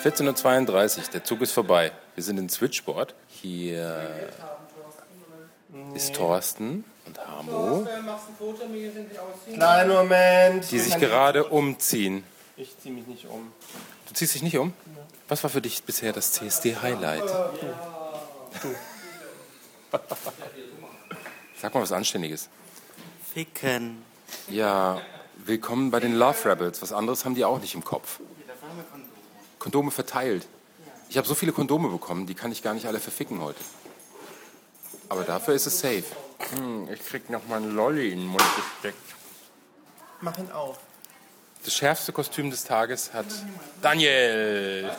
14.32 0.03 0.99
Uhr, 0.99 1.05
der 1.13 1.25
Zug 1.25 1.41
ist 1.43 1.53
vorbei. 1.53 1.93
Wir 2.15 2.25
sind 2.25 2.39
in 2.39 2.49
Switchboard. 2.49 3.15
Hier 3.29 4.31
ist 5.95 6.15
Thorsten 6.15 6.85
und 7.07 7.19
Hamo, 7.27 7.87
Kleinen 9.55 9.89
Moment. 9.89 10.71
die 10.71 10.79
sich 10.79 10.99
gerade 10.99 11.45
umziehen. 11.45 12.25
Ich 12.57 12.77
ziehe 12.79 12.95
mich 12.95 13.07
nicht 13.07 13.27
um. 13.27 13.53
Du 14.09 14.15
ziehst 14.15 14.35
dich 14.35 14.43
nicht 14.43 14.59
um? 14.59 14.73
Was 15.29 15.43
war 15.43 15.51
für 15.51 15.63
dich 15.63 15.83
bisher 15.85 16.13
das 16.13 16.33
CSD-Highlight? 16.33 17.25
Sag 21.61 21.75
mal 21.75 21.83
was 21.83 21.93
Anständiges. 21.93 22.49
Ficken. 23.35 24.03
Ja, 24.49 25.01
willkommen 25.37 25.91
bei 25.91 26.01
den 26.01 26.15
Love 26.15 26.51
Rebels. 26.51 26.83
Was 26.83 26.93
anderes 26.93 27.25
haben 27.25 27.35
die 27.35 27.45
auch 27.45 27.61
nicht 27.61 27.75
im 27.75 27.85
Kopf. 27.85 28.21
Kondome 29.59 29.91
verteilt. 29.91 30.47
Ich 31.09 31.19
habe 31.19 31.29
so 31.29 31.35
viele 31.35 31.53
Kondome 31.53 31.89
bekommen, 31.89 32.27
die 32.27 32.35
kann 32.35 32.53
ich 32.53 32.63
gar 32.63 32.75
nicht 32.75 32.87
alle 32.87 33.01
verficken 33.01 33.41
heute. 33.41 33.61
Aber 35.09 35.25
dafür 35.25 35.55
ist 35.55 35.67
es 35.67 35.79
safe. 35.79 36.05
Hm, 36.55 36.89
ich 36.91 37.05
krieg 37.05 37.29
noch 37.29 37.47
mal 37.47 37.57
einen 37.57 37.75
Lolli 37.77 38.11
in 38.11 38.21
den 38.21 38.29
Mund 38.29 38.45
gesteckt. 38.57 39.15
Mach 40.23 40.39
ihn 40.39 40.51
auf. 40.53 40.79
Das 41.65 41.75
schärfste 41.75 42.13
Kostüm 42.13 42.51
des 42.51 42.65
Tages 42.65 43.13
hat 43.13 43.27
Daniel. 43.83 44.91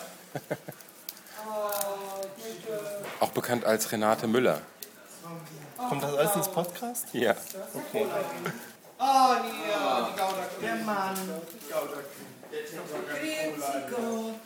Auch 3.19 3.31
bekannt 3.31 3.65
als 3.65 3.91
Renate 3.91 4.27
Müller. 4.27 4.62
Kommt 5.93 6.05
das 6.05 6.17
alles 6.17 6.35
ins 6.38 6.47
Podcast? 6.47 7.05
Ja. 7.13 7.35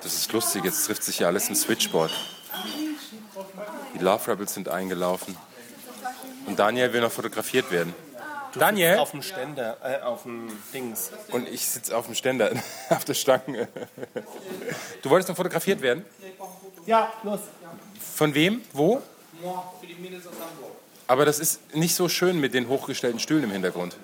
Das 0.03 0.13
ist 0.13 0.33
lustig, 0.33 0.65
jetzt 0.65 0.85
trifft 0.85 1.03
sich 1.03 1.19
ja 1.19 1.27
alles 1.27 1.47
im 1.47 1.55
Switchboard. 1.55 2.11
Die 3.93 3.99
Love 3.99 4.29
Rebels 4.29 4.55
sind 4.55 4.67
eingelaufen. 4.67 5.37
Und 6.47 6.59
Daniel 6.59 6.91
will 6.91 6.99
noch 6.99 7.13
fotografiert 7.13 7.71
werden. 7.71 7.95
Daniel? 8.53 8.97
Auf 8.97 9.11
dem 9.11 9.21
Ständer, 9.21 9.77
äh, 9.81 10.01
auf 10.01 10.23
dem 10.23 10.49
Dings. 10.73 11.11
Und 11.31 11.47
ich 11.47 11.65
sitze 11.65 11.95
auf 11.95 12.07
dem 12.07 12.15
Ständer, 12.15 12.51
auf 12.89 13.05
der 13.05 13.13
Stange. 13.13 13.69
Du 15.01 15.09
wolltest 15.09 15.29
noch 15.29 15.37
fotografiert 15.37 15.79
werden? 15.79 16.05
Ja, 16.85 17.13
los. 17.23 17.39
Von 18.15 18.33
wem? 18.33 18.63
Wo? 18.73 19.01
Aber 21.07 21.25
das 21.25 21.39
ist 21.39 21.73
nicht 21.73 21.95
so 21.95 22.09
schön 22.09 22.39
mit 22.39 22.53
den 22.53 22.67
hochgestellten 22.67 23.19
Stühlen 23.19 23.45
im 23.45 23.51
Hintergrund. 23.51 23.97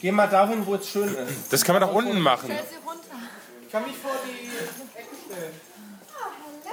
Geh 0.00 0.12
mal 0.12 0.26
dahin, 0.26 0.66
wo 0.66 0.74
es 0.74 0.88
schön 0.88 1.08
ist. 1.08 1.52
Das 1.52 1.64
kann 1.64 1.74
man 1.74 1.82
doch 1.82 1.94
unten 1.94 2.20
machen. 2.20 2.50
Ich 2.50 3.72
kann 3.72 3.84
mich 3.84 3.96
vor 3.96 4.12
die 4.24 4.46
Ecke 4.98 5.16
stellen. 5.26 5.54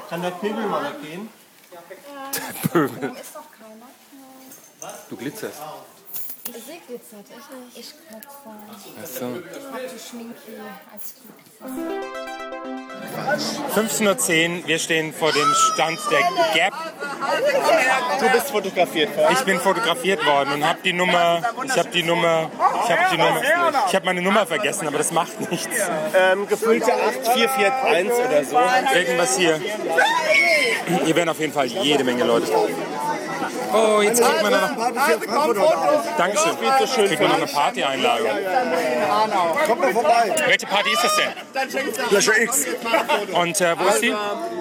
Kann 0.10 0.22
der 0.22 0.32
Knebel 0.32 0.66
mal 0.66 0.94
weggehen? 0.94 1.30
Pöbel. 2.72 3.12
Ist 3.20 3.36
doch 3.36 3.44
keiner. 3.52 3.88
Du 5.10 5.16
glitzerst. 5.16 5.60
Ich 6.46 6.52
sehe 6.52 6.82
glitzert, 6.86 7.26
ich 7.30 7.36
nicht. 7.56 7.78
Ich 7.78 7.94
knopfe. 8.10 8.50
Achso. 9.02 9.26
Ich 9.96 10.04
Schminke 10.10 10.36
als 10.92 11.16
Glitzer. 11.16 11.72
15.10 13.74 14.62
Uhr, 14.62 14.68
wir 14.68 14.80
stehen 14.80 15.14
vor 15.14 15.32
dem 15.32 15.54
Stand 15.54 16.00
der 16.12 16.20
Gap. 16.54 16.74
Du 18.20 18.30
bist 18.30 18.52
fotografiert 18.52 19.16
worden. 19.16 19.34
Ich 19.34 19.46
bin 19.46 19.60
fotografiert 19.60 20.26
worden 20.26 20.54
und 20.56 20.68
habe 20.68 20.80
die 20.84 20.92
Nummer, 20.92 21.42
ich 21.64 21.78
habe 21.78 21.90
die 21.90 22.04
Nummer, 22.04 22.52
ich 22.84 22.92
habe 22.92 23.02
die 23.12 23.18
Nummer, 23.18 23.42
ich 23.88 23.96
habe 23.96 24.06
meine 24.06 24.22
Nummer 24.22 24.46
vergessen, 24.46 24.86
aber 24.86 24.98
das 24.98 25.14
macht 25.14 25.50
nichts. 25.50 25.78
Ähm, 26.14 26.46
gefüllte 26.50 26.94
8441 26.94 28.26
oder 28.26 28.44
so. 28.44 28.60
Irgendwas 28.94 29.38
hier. 29.38 29.62
Hier 31.06 31.16
werden 31.16 31.30
auf 31.30 31.40
jeden 31.40 31.54
Fall 31.54 31.68
jede 31.68 32.04
Menge 32.04 32.26
Leute. 32.26 32.52
Oh, 33.74 34.02
jetzt 34.02 34.22
kriegt 34.22 34.42
man 34.44 34.52
noch. 34.52 34.70
Dankeschön. 36.18 37.08
Kriegt 37.08 37.22
man 37.22 37.30
noch 37.32 37.38
eine 37.38 37.48
Party-Einladung. 37.48 38.28
Kommt 39.68 39.82
mal 39.82 39.94
vorbei. 39.94 40.36
Welche 40.48 40.66
Party 40.68 40.90
ist 40.94 41.04
das 41.04 41.16
denn? 41.16 41.94
Flasche 42.10 42.42
X. 42.42 42.66
Und 43.34 43.62
äh, 43.62 43.76
wo 43.80 43.88
ist 43.90 44.02
die? 44.02 44.14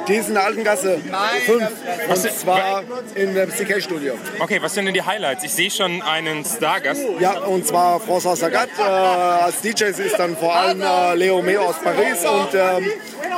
Die 0.09 0.15
ist 0.15 0.29
in 0.29 0.35
der 0.35 0.45
Altengasse 0.45 1.01
5. 1.47 1.69
Was- 2.09 2.25
Und 2.25 2.33
zwar 2.39 2.83
in 3.15 3.35
dem 3.35 3.51
CK-Studio. 3.51 4.15
Okay, 4.41 4.59
was 4.63 4.75
sind 4.75 4.87
denn 4.87 4.95
die 4.95 5.03
Highlights? 5.03 5.45
Ich 5.45 5.53
sehe 5.53 5.71
schon 5.71 6.03
einen 6.03 6.45
Stargast. 6.45 7.03
Ja, 7.19 7.39
und 7.41 7.67
zwar 7.67 7.99
François 8.01 8.37
Sagat. 8.37 8.69
Äh, 8.79 8.83
als 8.83 9.61
DJs 9.61 9.99
ist 9.99 10.19
dann 10.19 10.37
vor 10.37 10.55
allem 10.55 10.81
äh, 10.81 11.15
Leo 11.15 11.43
Meo 11.43 11.63
aus 11.67 11.77
Paris 11.83 12.25
und 12.25 12.55
ähm, 12.55 12.91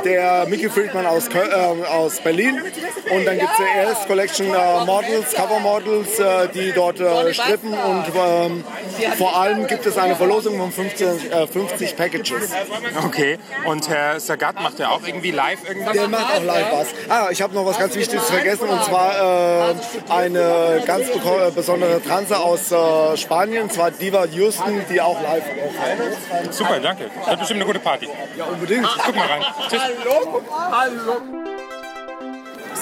der 0.04 0.47
Mickey 0.47 0.69
Friedman 0.69 1.07
aus, 1.07 1.28
Köl 1.28 1.49
äh, 1.50 1.87
aus 1.87 2.21
Berlin. 2.21 2.61
Und 3.11 3.25
dann 3.26 3.38
gibt 3.38 3.50
es 3.52 3.57
die 3.59 3.78
ES 4.02 4.07
Collection 4.07 4.47
äh, 4.54 4.85
Models, 4.85 5.33
Cover 5.35 5.61
Models, 5.64 6.18
äh, 6.21 6.49
die 6.54 6.73
dort 6.73 7.00
äh, 7.00 7.35
strippen. 7.35 7.73
Und 7.73 8.04
ähm, 8.14 8.64
vor 9.16 9.37
allem 9.37 9.66
gibt 9.66 9.87
es 9.87 9.99
eine 9.99 10.14
Verlosung 10.14 10.59
von 10.59 10.71
50, 10.71 11.33
äh, 11.33 11.47
50 11.47 11.97
Packages. 11.97 12.52
Okay. 13.04 13.38
Und 13.64 13.88
Herr 13.88 14.21
Sagat 14.21 14.62
macht 14.62 14.78
ja 14.78 14.90
auch 14.90 15.00
irgendwie 15.04 15.33
live 15.33 15.66
irgendwas? 15.66 15.94
Der 15.94 16.09
macht 16.09 16.37
auch 16.37 16.44
live 16.44 16.66
was. 16.73 16.88
Ah, 17.09 17.28
ich 17.30 17.42
habe 17.42 17.54
noch 17.54 17.66
was 17.66 17.78
ganz 17.78 17.94
Wichtiges 17.97 18.25
vergessen 18.25 18.68
und 18.68 18.85
zwar 18.85 19.71
äh, 19.71 19.75
eine 20.11 20.83
ganz 20.87 21.09
äh, 21.09 21.50
besondere 21.54 22.02
Transe 22.02 22.38
aus 22.38 22.71
äh, 22.71 23.16
Spanien, 23.16 23.64
und 23.64 23.73
zwar 23.73 23.90
Diva 23.90 24.26
Houston, 24.26 24.83
die 24.90 25.00
auch 25.00 25.21
live 25.23 25.44
auftritt. 25.44 26.54
Super, 26.54 26.78
danke. 26.80 27.11
Das 27.21 27.30
wird 27.30 27.38
bestimmt 27.40 27.61
eine 27.61 27.66
gute 27.66 27.80
Party. 27.80 28.09
Ja, 28.37 28.44
unbedingt. 28.44 28.87
Guck 29.04 29.16
mal 29.16 29.26
rein. 29.26 29.42
Tschüss. 29.71 29.80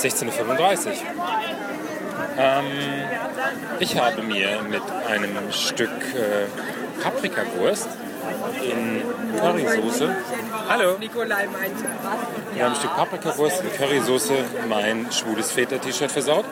16.35 0.02 0.86
Uhr. 0.86 0.92
Ähm, 2.38 2.64
ich 3.80 3.98
habe 3.98 4.22
mir 4.22 4.62
mit 4.62 4.82
einem 5.08 5.52
Stück 5.52 5.90
äh, 5.90 7.02
Paprikawurst 7.02 7.88
in 8.62 9.02
Currysoße. 9.38 10.14
Hallo. 10.68 10.96
Nikolai 10.98 11.46
meinte. 11.46 11.84
Wir 12.54 12.64
haben 12.64 12.72
ein 12.72 12.78
Stück 12.78 12.94
Paprikawurst 12.96 13.62
in 13.62 13.72
Currysoße 13.72 14.34
mein 14.68 15.10
schwules 15.12 15.50
Väter-T-Shirt 15.52 16.10
versaut. 16.10 16.44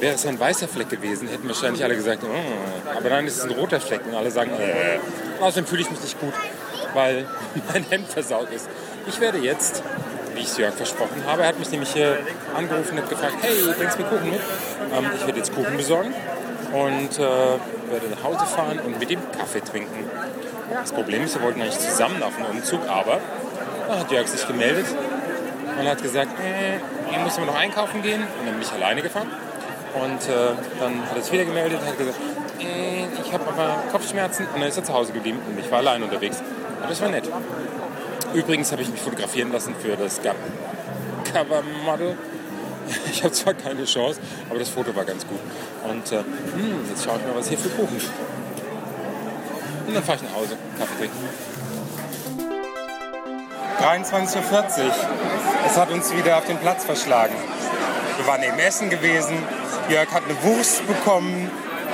Wäre 0.00 0.14
es 0.14 0.26
ein 0.26 0.38
weißer 0.38 0.66
Fleck 0.66 0.88
gewesen, 0.88 1.28
hätten 1.28 1.46
wahrscheinlich 1.46 1.84
alle 1.84 1.94
gesagt, 1.94 2.24
oh, 2.24 2.96
aber 2.96 3.20
ist 3.20 3.36
es 3.36 3.44
ein 3.44 3.52
roter 3.52 3.80
Fleck 3.80 4.00
und 4.04 4.16
alle 4.16 4.32
sagen, 4.32 4.50
äh. 4.58 4.98
Außerdem 5.40 5.64
fühle 5.66 5.82
ich 5.82 5.90
mich 5.90 6.00
nicht 6.00 6.20
gut, 6.20 6.34
weil 6.92 7.24
mein 7.72 7.84
Hemd 7.88 8.08
versaut 8.08 8.50
ist. 8.50 8.68
Ich 9.06 9.20
werde 9.20 9.38
jetzt, 9.38 9.82
wie 10.34 10.40
ich 10.40 10.46
es 10.46 10.56
Jörg 10.56 10.74
versprochen 10.74 11.22
habe, 11.26 11.42
er 11.42 11.48
hat 11.48 11.58
mich 11.58 11.70
nämlich 11.70 11.92
hier 11.92 12.18
angerufen 12.56 12.98
und 12.98 13.08
gefragt, 13.08 13.36
hey, 13.40 13.52
bringst 13.76 13.98
mir 13.98 14.04
Kuchen 14.04 14.30
mit? 14.30 14.40
Ähm, 14.96 15.10
ich 15.14 15.26
werde 15.26 15.38
jetzt 15.38 15.54
Kuchen 15.54 15.76
besorgen 15.76 16.14
und 16.72 17.18
äh, 17.18 17.20
werde 17.20 18.08
nach 18.10 18.24
Hause 18.24 18.46
fahren 18.46 18.78
und 18.80 18.98
mit 18.98 19.10
ihm 19.10 19.20
Kaffee 19.38 19.60
trinken. 19.60 20.10
Das 20.72 20.92
Problem 20.92 21.24
ist, 21.24 21.34
wir 21.34 21.42
wollten 21.42 21.60
eigentlich 21.60 21.78
zusammen 21.78 22.22
auf 22.22 22.36
den 22.36 22.46
Umzug, 22.46 22.80
aber 22.88 23.20
dann 23.88 23.98
hat 24.00 24.10
Jörg 24.10 24.26
sich 24.26 24.46
gemeldet 24.46 24.86
und 25.78 25.88
hat 25.88 26.02
gesagt, 26.02 26.30
äh, 26.40 26.76
ich 27.10 27.18
muss 27.18 27.36
immer 27.36 27.46
noch 27.46 27.58
einkaufen 27.58 28.02
gehen 28.02 28.22
und 28.22 28.46
dann 28.46 28.54
bin 28.54 28.62
ich 28.62 28.72
alleine 28.72 29.02
gefahren. 29.02 29.28
Und 29.94 30.28
äh, 30.28 30.54
dann 30.80 31.06
hat 31.08 31.16
er 31.16 31.22
sich 31.22 31.32
wieder 31.32 31.44
gemeldet 31.44 31.78
und 31.80 31.86
hat 31.86 31.98
gesagt, 31.98 32.16
äh, 32.60 33.04
ich 33.22 33.32
habe 33.32 33.44
aber 33.46 33.82
Kopfschmerzen 33.90 34.46
und 34.46 34.60
dann 34.60 34.68
ist 34.68 34.78
er 34.78 34.84
zu 34.84 34.92
Hause 34.94 35.12
geblieben 35.12 35.38
und 35.46 35.58
ich 35.58 35.70
war 35.70 35.78
allein 35.78 36.02
unterwegs. 36.02 36.42
Aber 36.80 36.88
das 36.88 37.02
war 37.02 37.08
nett. 37.08 37.28
Übrigens 38.34 38.72
habe 38.72 38.82
ich 38.82 38.88
mich 38.88 39.00
fotografieren 39.00 39.52
lassen 39.52 39.74
für 39.80 39.96
das 39.96 40.20
Cover 40.22 41.62
Model. 41.84 42.16
Ich 43.10 43.22
habe 43.22 43.32
zwar 43.32 43.54
keine 43.54 43.84
Chance, 43.84 44.20
aber 44.50 44.58
das 44.58 44.68
Foto 44.68 44.94
war 44.94 45.04
ganz 45.04 45.26
gut. 45.26 45.38
Und 45.88 46.12
äh, 46.12 46.18
hm, 46.18 46.88
jetzt 46.88 47.04
schaue 47.04 47.18
ich 47.18 47.26
mal, 47.26 47.36
was 47.36 47.48
hier 47.48 47.58
für 47.58 47.68
Kuchen 47.70 47.96
gibt. 47.96 48.10
Und 49.86 49.94
dann 49.94 50.02
fahre 50.02 50.18
ich 50.18 50.22
nach 50.24 50.34
Hause, 50.34 50.56
Kaffee 50.78 50.98
trinken. 50.98 51.16
23.40 53.80 54.84
Uhr. 54.84 54.94
Es 55.66 55.76
hat 55.76 55.90
uns 55.90 56.14
wieder 56.14 56.38
auf 56.38 56.46
den 56.46 56.58
Platz 56.58 56.84
verschlagen. 56.84 57.34
Wir 58.16 58.26
waren 58.26 58.42
eben 58.42 58.58
essen 58.58 58.90
gewesen. 58.90 59.36
Jörg 59.88 60.10
hat 60.12 60.22
eine 60.24 60.42
Wurst 60.42 60.86
bekommen 60.86 61.50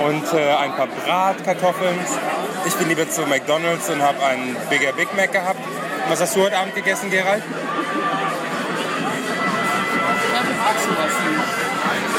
und 0.07 0.33
äh, 0.33 0.55
ein 0.55 0.75
paar 0.75 0.87
Bratkartoffeln. 0.87 1.99
Ich 2.67 2.75
bin 2.75 2.89
lieber 2.89 3.09
zu 3.09 3.23
McDonalds 3.23 3.89
und 3.89 4.03
habe 4.03 4.23
einen 4.25 4.57
Bigger 4.69 4.93
Big 4.93 5.15
Mac 5.17 5.33
gehabt. 5.33 5.61
Was 6.09 6.23
hast 6.23 6.37
du 6.37 6.43
heute 6.43 6.57
Abend 6.57 6.75
gegessen, 6.75 7.11
Gerald? 7.11 7.43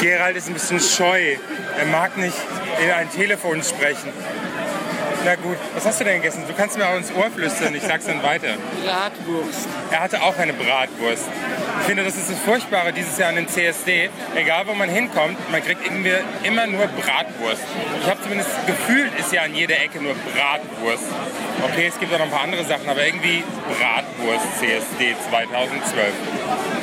Gerald 0.00 0.36
ist 0.36 0.46
ein 0.46 0.54
bisschen 0.54 0.80
scheu. 0.80 1.36
Er 1.76 1.86
mag 1.86 2.16
nicht 2.16 2.36
in 2.82 2.90
ein 2.90 3.10
Telefon 3.10 3.62
sprechen. 3.64 4.12
Na 5.24 5.34
gut, 5.34 5.58
was 5.74 5.84
hast 5.84 6.00
du 6.00 6.04
denn 6.04 6.16
gegessen? 6.22 6.44
Du 6.48 6.54
kannst 6.54 6.78
mir 6.78 6.88
auch 6.88 6.96
ins 6.96 7.12
Ohr 7.12 7.30
flüstern, 7.30 7.74
ich 7.74 7.82
sag's 7.82 8.06
dann 8.06 8.22
weiter. 8.22 8.54
Bratwurst. 8.84 9.68
Er 9.90 10.00
hatte 10.00 10.22
auch 10.22 10.36
eine 10.38 10.54
Bratwurst. 10.54 11.24
Ich 11.80 11.86
finde, 11.86 12.04
das 12.04 12.16
ist 12.16 12.30
das 12.30 12.38
Furchtbare 12.38 12.92
dieses 12.92 13.18
Jahr 13.18 13.28
an 13.28 13.36
den 13.36 13.46
CSD. 13.46 14.08
Egal, 14.34 14.66
wo 14.66 14.72
man 14.74 14.88
hinkommt, 14.88 15.36
man 15.50 15.62
kriegt 15.62 15.84
irgendwie 15.84 16.14
immer 16.42 16.66
nur 16.66 16.86
Bratwurst. 16.86 17.62
Ich 18.02 18.08
habe 18.08 18.22
zumindest 18.22 18.50
gefühlt, 18.66 19.12
ist 19.18 19.32
ja 19.32 19.42
an 19.42 19.54
jeder 19.54 19.78
Ecke 19.78 20.00
nur 20.00 20.14
Bratwurst. 20.14 21.04
Okay, 21.70 21.86
es 21.88 21.98
gibt 22.00 22.14
auch 22.14 22.18
noch 22.18 22.24
ein 22.26 22.30
paar 22.30 22.44
andere 22.44 22.64
Sachen, 22.64 22.88
aber 22.88 23.04
irgendwie 23.04 23.44
Bratwurst 23.68 24.58
CSD 24.58 25.14
2012. 25.28 26.79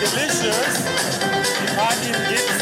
Delicious. 0.00 0.74
Die 1.60 1.70
Party 1.76 2.08
im 2.08 2.14
Gips. 2.28 2.56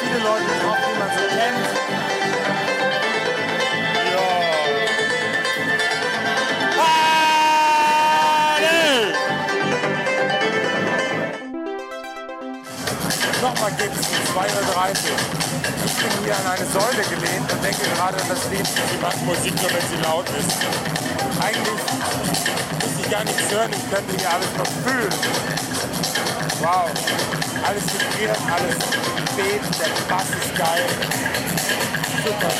Viele 0.00 0.18
Leute 0.20 0.50
drauf, 0.62 0.78
die 0.86 0.94
man 0.98 1.10
so 1.10 1.24
kennt. 1.36 1.66
Nochmal 13.42 13.72
Gips, 13.72 14.00
2.30 14.34 15.10
Uhr. 15.10 15.47
Ich 15.84 15.94
bin 15.96 16.24
hier 16.24 16.36
an 16.36 16.46
eine 16.46 16.66
Säule 16.66 17.02
gelehnt 17.08 17.52
und 17.52 17.64
denke 17.64 17.82
gerade 17.94 18.20
an 18.20 18.28
das 18.28 18.48
Lied. 18.50 18.66
Sie 18.66 18.98
macht 19.00 19.22
Musik 19.22 19.54
nur, 19.60 19.70
wenn 19.70 19.88
sie 19.88 20.02
laut 20.02 20.28
ist. 20.30 20.52
Eigentlich 21.40 21.80
muss 22.82 23.04
ich 23.04 23.10
gar 23.10 23.24
nichts 23.24 23.50
hören, 23.50 23.70
ich 23.72 23.90
könnte 23.90 24.16
hier 24.16 24.30
alles 24.30 24.48
noch 24.56 24.66
fühlen. 24.66 25.12
Wow, 26.60 26.90
alles 27.64 27.84
vibriert, 27.84 28.38
alles 28.50 28.76
bebt, 29.36 29.78
der 29.80 30.14
Bass 30.14 30.28
ist 30.30 30.56
geil. 30.56 30.84
Super. 32.24 32.52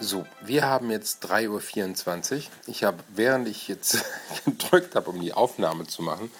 So, 0.00 0.26
wir 0.42 0.64
haben 0.66 0.90
jetzt 0.90 1.24
3.24 1.24 2.34
Uhr. 2.36 2.42
Ich 2.66 2.84
habe, 2.84 2.98
während 3.08 3.48
ich 3.48 3.68
jetzt 3.68 4.04
gedrückt 4.44 4.94
habe, 4.94 5.10
um 5.10 5.20
die 5.20 5.32
Aufnahme 5.32 5.86
zu 5.86 6.02
machen, 6.02 6.30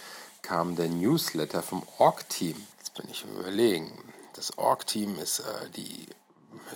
kam 0.43 0.77
der 0.77 0.89
Newsletter 0.89 1.63
vom 1.63 1.83
Org-Team. 1.99 2.57
Bin 2.97 3.09
ich 3.11 3.25
überlegen. 3.25 4.13
Das 4.35 4.57
Org-Team 4.57 5.19
ist, 5.19 5.41
äh, 5.41 5.71
die, 5.71 6.07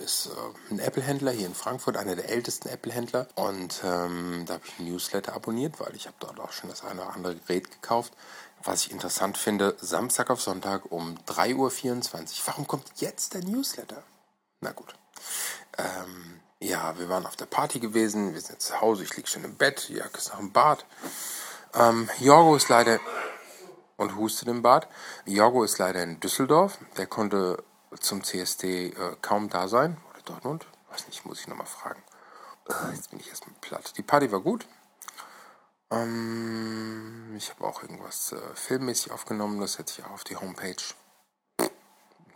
ist 0.03 0.27
äh, 0.27 0.73
ein 0.73 0.79
Apple-Händler 0.79 1.31
hier 1.31 1.47
in 1.47 1.55
Frankfurt, 1.55 1.97
einer 1.97 2.15
der 2.15 2.29
ältesten 2.29 2.69
Apple-Händler. 2.69 3.27
Und 3.35 3.81
ähm, 3.83 4.43
da 4.45 4.55
habe 4.55 4.63
ich 4.65 4.79
einen 4.79 4.91
Newsletter 4.91 5.33
abonniert, 5.33 5.79
weil 5.79 5.95
ich 5.95 6.07
habe 6.07 6.17
dort 6.19 6.39
auch 6.39 6.51
schon 6.51 6.69
das 6.69 6.83
eine 6.83 7.01
oder 7.01 7.13
andere 7.15 7.35
Gerät 7.35 7.71
gekauft. 7.71 8.13
Was 8.63 8.85
ich 8.85 8.91
interessant 8.91 9.37
finde, 9.37 9.77
Samstag 9.79 10.29
auf 10.29 10.41
Sonntag 10.41 10.91
um 10.91 11.17
3.24 11.27 11.55
Uhr. 11.55 12.27
Warum 12.45 12.67
kommt 12.67 12.85
jetzt 12.97 13.33
der 13.33 13.43
Newsletter? 13.43 14.03
Na 14.59 14.71
gut. 14.71 14.93
Ähm, 15.77 16.41
ja, 16.59 16.99
wir 16.99 17.07
waren 17.07 17.25
auf 17.25 17.37
der 17.37 17.45
Party 17.45 17.79
gewesen, 17.79 18.33
wir 18.33 18.41
sind 18.41 18.55
jetzt 18.55 18.67
zu 18.67 18.81
Hause, 18.81 19.03
ich 19.03 19.15
liege 19.15 19.29
schon 19.29 19.45
im 19.45 19.55
Bett, 19.55 19.87
Jörg 19.87 20.13
ist 20.15 20.33
noch 20.33 20.39
im 20.39 20.51
Bad. 20.51 20.85
Ähm, 21.73 22.09
Jorgo 22.19 22.57
ist 22.57 22.67
leider 22.67 22.99
und 23.99 24.15
hustet 24.15 24.47
im 24.47 24.61
Bad. 24.61 24.87
Jorgo 25.25 25.63
ist 25.63 25.77
leider 25.77 26.01
in 26.01 26.19
Düsseldorf, 26.19 26.79
der 26.97 27.05
konnte 27.05 27.61
zum 27.99 28.23
CSD 28.23 28.87
äh, 28.87 29.15
kaum 29.21 29.49
da 29.49 29.67
sein. 29.67 29.97
Oder 30.11 30.21
Dortmund? 30.23 30.65
Weiß 30.89 31.05
nicht, 31.07 31.25
muss 31.25 31.41
ich 31.41 31.47
nochmal 31.47 31.67
fragen. 31.67 32.01
Äh, 32.69 32.95
jetzt 32.95 33.09
bin 33.09 33.19
ich 33.19 33.27
erstmal 33.27 33.55
platt. 33.59 33.93
Die 33.97 34.01
Party 34.01 34.31
war 34.31 34.39
gut. 34.39 34.65
Ähm, 35.91 37.35
ich 37.35 37.49
habe 37.49 37.65
auch 37.65 37.81
irgendwas 37.81 38.31
äh, 38.31 38.39
filmmäßig 38.55 39.11
aufgenommen, 39.11 39.59
das 39.59 39.77
hätte 39.77 39.93
ich 39.97 40.05
auch 40.05 40.11
auf 40.11 40.23
die 40.23 40.37
Homepage. 40.37 40.83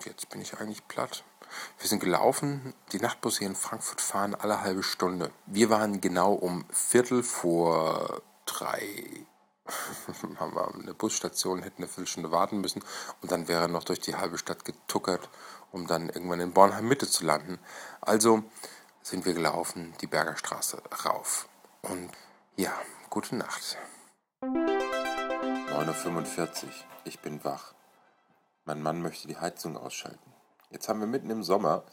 Jetzt 0.04 0.30
bin 0.30 0.42
ich 0.42 0.60
eigentlich 0.60 0.86
platt. 0.90 1.24
Wir 1.80 1.88
sind 1.88 2.02
gelaufen. 2.02 2.74
Die 2.92 3.00
Nachtbusse 3.00 3.40
hier 3.40 3.48
in 3.48 3.56
Frankfurt 3.56 4.02
fahren 4.02 4.36
alle 4.36 4.62
halbe 4.62 4.84
Stunde. 4.84 5.32
Wir 5.46 5.70
waren 5.70 6.02
genau 6.02 6.34
um 6.34 6.66
Viertel 6.72 7.24
vor 7.24 8.22
drei. 8.46 9.26
haben 10.40 10.56
wir 10.56 10.74
eine 10.74 10.94
Busstation, 10.94 11.64
hätten 11.64 11.84
eine 11.84 11.88
Viertelstunde 11.88 12.32
warten 12.32 12.62
müssen 12.62 12.84
und 13.22 13.32
dann 13.32 13.48
wäre 13.48 13.70
noch 13.70 13.84
durch 13.84 14.00
die 14.00 14.16
halbe 14.16 14.38
Stadt 14.38 14.66
getuckert, 14.66 15.30
um 15.72 15.88
dann 15.88 16.10
irgendwann 16.10 16.42
in 16.42 16.54
Bornheim 16.54 16.88
Mitte 16.88 17.08
zu 17.08 17.26
landen. 17.26 17.58
Also 18.02 18.44
sind 19.02 19.26
wir 19.26 19.34
gelaufen, 19.34 19.94
die 20.02 20.08
Bergerstraße 20.08 20.82
rauf. 21.06 21.48
Und 21.82 22.12
ja, 22.56 22.74
gute 23.10 23.36
Nacht. 23.36 23.78
9.45 24.42 26.66
Uhr. 26.66 26.72
Ich 27.06 27.20
bin 27.20 27.44
wach. 27.44 27.74
Mein 28.66 28.82
Mann 28.82 29.02
möchte 29.02 29.28
die 29.28 29.38
Heizung 29.38 29.78
ausschalten. 29.78 30.34
Jetzt 30.70 30.88
haben 30.88 31.00
wir 31.00 31.08
mitten 31.08 31.30
im 31.30 31.44
Sommer 31.44 31.84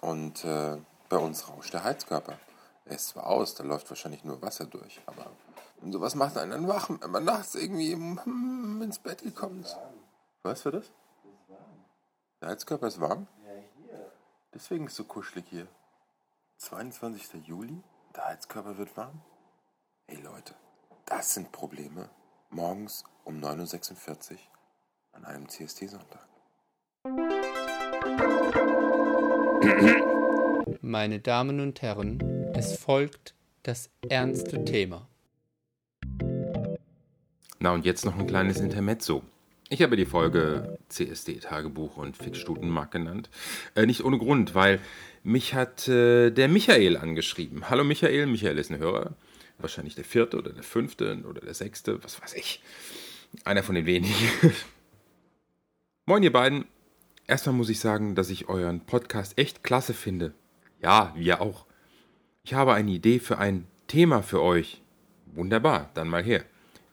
und 0.00 0.44
äh, 0.44 0.76
bei 1.08 1.16
uns 1.16 1.48
rauscht 1.48 1.72
der 1.72 1.84
Heizkörper. 1.84 2.38
Er 2.84 2.96
ist 2.96 3.08
zwar 3.08 3.26
aus, 3.26 3.54
da 3.54 3.64
läuft 3.64 3.88
wahrscheinlich 3.90 4.24
nur 4.24 4.42
Wasser 4.42 4.66
durch, 4.66 5.00
aber 5.06 5.30
und 5.82 5.92
sowas 5.92 6.14
macht 6.14 6.36
einen 6.36 6.52
dann 6.52 6.68
wach, 6.68 6.88
wenn 6.88 7.10
man 7.10 7.24
nachts 7.24 7.54
irgendwie 7.54 7.92
hm, 7.92 8.80
ins 8.82 8.98
Bett 8.98 9.22
gekommen 9.22 9.62
ist. 9.62 9.76
Was 10.42 10.64
war 10.64 10.72
das? 10.72 10.90
Der 12.40 12.48
Heizkörper 12.48 12.86
ist 12.86 13.00
warm? 13.00 13.26
Deswegen 14.54 14.86
ist 14.86 14.92
es 14.92 14.96
so 14.98 15.04
kuschelig 15.04 15.44
hier. 15.48 15.66
22. 16.58 17.46
Juli, 17.46 17.82
der 18.14 18.26
Heizkörper 18.26 18.78
wird 18.78 18.96
warm. 18.96 19.20
Ey 20.06 20.20
Leute, 20.20 20.54
das 21.06 21.34
sind 21.34 21.52
Probleme. 21.52 22.10
Morgens 22.50 23.04
um 23.24 23.40
9.46 23.40 24.32
Uhr 24.32 24.38
an 25.12 25.24
einem 25.24 25.48
CST-Sonntag. 25.48 26.28
Meine 30.80 31.20
Damen 31.20 31.60
und 31.60 31.80
Herren, 31.80 32.20
es 32.54 32.76
folgt 32.76 33.34
das 33.62 33.88
ernste 34.08 34.64
Thema. 34.64 35.08
Na 37.62 37.72
und 37.72 37.84
jetzt 37.84 38.04
noch 38.04 38.18
ein 38.18 38.26
kleines 38.26 38.58
Intermezzo. 38.58 39.22
Ich 39.68 39.82
habe 39.82 39.96
die 39.96 40.04
Folge 40.04 40.78
CSD-Tagebuch 40.88 41.96
und 41.96 42.16
Fixstutenmark 42.16 42.90
genannt. 42.90 43.30
Äh, 43.76 43.86
nicht 43.86 44.04
ohne 44.04 44.18
Grund, 44.18 44.56
weil 44.56 44.80
mich 45.22 45.54
hat 45.54 45.86
äh, 45.86 46.32
der 46.32 46.48
Michael 46.48 46.96
angeschrieben. 46.96 47.70
Hallo 47.70 47.84
Michael, 47.84 48.26
Michael 48.26 48.58
ist 48.58 48.72
ein 48.72 48.78
Hörer. 48.78 49.14
Wahrscheinlich 49.58 49.94
der 49.94 50.02
vierte 50.02 50.38
oder 50.38 50.52
der 50.52 50.64
fünfte 50.64 51.22
oder 51.24 51.40
der 51.40 51.54
sechste, 51.54 52.02
was 52.02 52.20
weiß 52.20 52.34
ich. 52.34 52.60
Einer 53.44 53.62
von 53.62 53.76
den 53.76 53.86
wenigen. 53.86 54.12
Moin 56.06 56.24
ihr 56.24 56.32
beiden. 56.32 56.64
Erstmal 57.28 57.54
muss 57.54 57.70
ich 57.70 57.78
sagen, 57.78 58.16
dass 58.16 58.28
ich 58.28 58.48
euren 58.48 58.80
Podcast 58.80 59.38
echt 59.38 59.62
klasse 59.62 59.94
finde. 59.94 60.34
Ja, 60.80 61.12
wir 61.14 61.40
auch. 61.40 61.66
Ich 62.42 62.54
habe 62.54 62.74
eine 62.74 62.90
Idee 62.90 63.20
für 63.20 63.38
ein 63.38 63.68
Thema 63.86 64.20
für 64.22 64.42
euch. 64.42 64.82
Wunderbar, 65.26 65.90
dann 65.94 66.08
mal 66.08 66.24
her. 66.24 66.44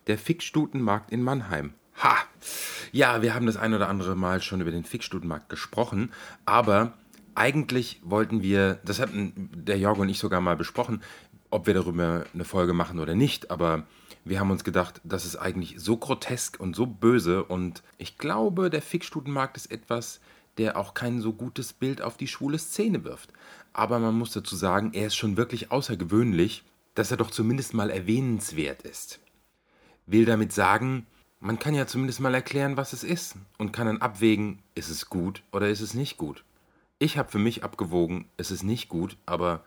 Der 0.10 0.18
Fickstutenmarkt 0.18 1.12
in 1.12 1.22
Mannheim. 1.22 1.76
Ha! 2.02 2.16
Ja, 2.92 3.22
wir 3.22 3.36
haben 3.36 3.46
das 3.46 3.58
ein 3.58 3.76
oder 3.76 3.90
andere 3.90 4.16
Mal 4.16 4.42
schon 4.42 4.60
über 4.60 4.72
den 4.72 4.84
Fickstutenmarkt 4.84 5.50
gesprochen, 5.50 6.12
aber 6.46 6.94
eigentlich 7.36 8.02
wollten 8.04 8.42
wir, 8.42 8.80
das 8.84 9.00
hatten 9.00 9.52
der 9.54 9.78
Jorgo 9.78 10.02
und 10.02 10.10
ich 10.10 10.18
sogar 10.18 10.42
mal 10.42 10.56
besprochen, 10.56 11.04
ob 11.52 11.68
wir 11.68 11.76
darüber 11.76 12.26
eine 12.34 12.44
Folge 12.44 12.74
machen 12.74 12.98
oder 12.98 13.14
nicht, 13.14 13.52
aber 13.52 13.84
wir 14.26 14.40
haben 14.40 14.50
uns 14.50 14.64
gedacht, 14.64 15.00
das 15.04 15.26
ist 15.26 15.36
eigentlich 15.36 15.76
so 15.78 15.96
grotesk 15.98 16.60
und 16.60 16.76
so 16.76 16.88
böse 16.88 17.44
und 17.44 17.84
ich 18.00 18.18
glaube, 18.18 18.72
der 18.72 18.82
Fickstutenmarkt 18.82 19.58
ist 19.58 19.72
etwas, 19.72 20.22
der 20.58 20.76
auch 20.76 20.96
kein 20.96 21.22
so 21.22 21.34
gutes 21.34 21.72
Bild 21.72 22.02
auf 22.02 22.18
die 22.18 22.28
schwule 22.28 22.58
Szene 22.58 23.04
wirft. 23.04 23.32
Aber 23.74 24.00
man 24.00 24.18
muss 24.18 24.32
dazu 24.32 24.56
sagen, 24.56 24.90
er 24.94 25.06
ist 25.06 25.16
schon 25.16 25.38
wirklich 25.38 25.72
außergewöhnlich, 25.72 26.64
dass 26.96 27.12
er 27.12 27.18
doch 27.18 27.30
zumindest 27.30 27.76
mal 27.76 27.92
erwähnenswert 27.92 28.82
ist. 28.82 29.20
Will 30.12 30.26
damit 30.26 30.52
sagen, 30.54 31.06
man 31.40 31.60
kann 31.60 31.74
ja 31.74 31.88
zumindest 31.88 32.20
mal 32.20 32.34
erklären, 32.34 32.78
was 32.78 32.94
es 32.94 33.04
ist 33.04 33.36
und 33.58 33.72
kann 33.72 33.88
dann 33.88 34.02
abwägen, 34.02 34.62
ist 34.76 34.90
es 34.90 35.10
gut 35.10 35.44
oder 35.52 35.70
ist 35.70 35.82
es 35.82 35.94
nicht 35.94 36.18
gut. 36.18 36.44
Ich 36.98 37.18
habe 37.18 37.32
für 37.32 37.40
mich 37.40 37.64
abgewogen, 37.64 38.26
es 38.36 38.52
ist 38.52 38.64
nicht 38.64 38.90
gut, 38.90 39.16
aber 39.26 39.64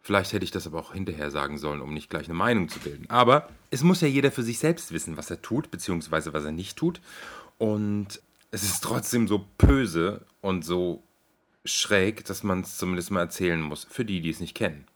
vielleicht 0.00 0.32
hätte 0.32 0.44
ich 0.44 0.50
das 0.50 0.66
aber 0.66 0.80
auch 0.80 0.92
hinterher 0.92 1.30
sagen 1.30 1.58
sollen, 1.58 1.80
um 1.80 1.94
nicht 1.94 2.10
gleich 2.10 2.26
eine 2.26 2.34
Meinung 2.34 2.68
zu 2.68 2.80
bilden. 2.80 3.08
Aber 3.08 3.48
es 3.70 3.82
muss 3.82 4.00
ja 4.00 4.08
jeder 4.08 4.32
für 4.32 4.42
sich 4.42 4.58
selbst 4.58 4.92
wissen, 4.92 5.16
was 5.16 5.30
er 5.30 5.40
tut, 5.42 5.70
beziehungsweise 5.70 6.32
was 6.32 6.44
er 6.44 6.52
nicht 6.52 6.76
tut. 6.76 7.00
Und 7.58 8.20
es 8.50 8.64
ist 8.64 8.82
trotzdem 8.82 9.28
so 9.28 9.46
böse 9.58 10.26
und 10.40 10.64
so 10.64 11.04
schräg, 11.64 12.24
dass 12.24 12.42
man 12.42 12.60
es 12.62 12.76
zumindest 12.76 13.12
mal 13.12 13.20
erzählen 13.20 13.60
muss, 13.60 13.84
für 13.84 14.04
die, 14.04 14.20
die 14.20 14.30
es 14.30 14.40
nicht 14.40 14.56
kennen. 14.56 14.86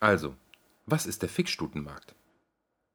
Also, 0.00 0.34
was 0.86 1.06
ist 1.06 1.22
der 1.22 1.28
Fickstutenmarkt? 1.28 2.14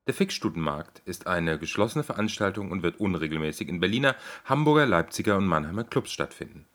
Der 0.08 0.14
Fickstutenmarkt 0.14 1.02
ist 1.06 1.26
eine 1.26 1.58
geschlossene 1.58 2.04
Veranstaltung 2.04 2.70
und 2.70 2.84
wird 2.84 3.00
unregelmäßig 3.00 3.70
in 3.70 3.80
Berliner, 3.80 4.16
Hamburger, 4.46 4.86
Leipziger 4.86 5.38
und 5.38 5.48
Mannheimer 5.48 5.84
Clubs 5.84 6.12
stattfinden. 6.12 6.66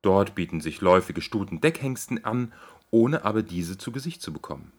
Dort 0.00 0.34
bieten 0.34 0.62
sich 0.62 0.80
läufige 0.80 1.20
Stuten 1.20 1.60
Deckhengsten 1.60 2.24
an, 2.24 2.52
ohne 2.90 3.26
aber 3.26 3.42
diese 3.42 3.76
zu 3.76 3.92
Gesicht 3.92 4.22
zu 4.22 4.32
bekommen. 4.32 4.72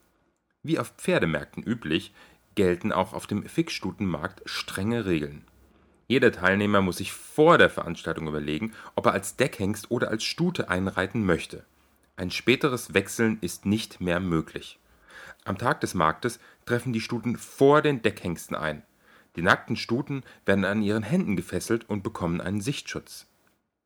Wie 0.63 0.79
auf 0.79 0.93
Pferdemärkten 0.97 1.61
üblich, 1.61 2.13
gelten 2.55 2.91
auch 2.91 3.13
auf 3.13 3.27
dem 3.27 3.43
Fickstutenmarkt 3.43 4.41
strenge 4.45 5.05
Regeln. 5.05 5.43
Jeder 6.07 6.31
Teilnehmer 6.31 6.81
muss 6.81 6.97
sich 6.97 7.13
vor 7.13 7.57
der 7.57 7.69
Veranstaltung 7.69 8.27
überlegen, 8.27 8.73
ob 8.95 9.05
er 9.05 9.13
als 9.13 9.35
Deckhengst 9.35 9.91
oder 9.91 10.09
als 10.09 10.23
Stute 10.23 10.69
einreiten 10.69 11.25
möchte. 11.25 11.63
Ein 12.15 12.31
späteres 12.31 12.93
Wechseln 12.93 13.37
ist 13.41 13.65
nicht 13.65 14.01
mehr 14.01 14.19
möglich. 14.19 14.79
Am 15.45 15.57
Tag 15.57 15.81
des 15.81 15.93
Marktes 15.93 16.39
treffen 16.65 16.93
die 16.93 17.01
Stuten 17.01 17.37
vor 17.37 17.81
den 17.81 18.01
Deckhengsten 18.01 18.55
ein. 18.55 18.83
Die 19.35 19.41
nackten 19.41 19.75
Stuten 19.75 20.23
werden 20.45 20.65
an 20.65 20.81
ihren 20.81 21.03
Händen 21.03 21.35
gefesselt 21.35 21.89
und 21.89 22.03
bekommen 22.03 22.41
einen 22.41 22.61
Sichtschutz. 22.61 23.27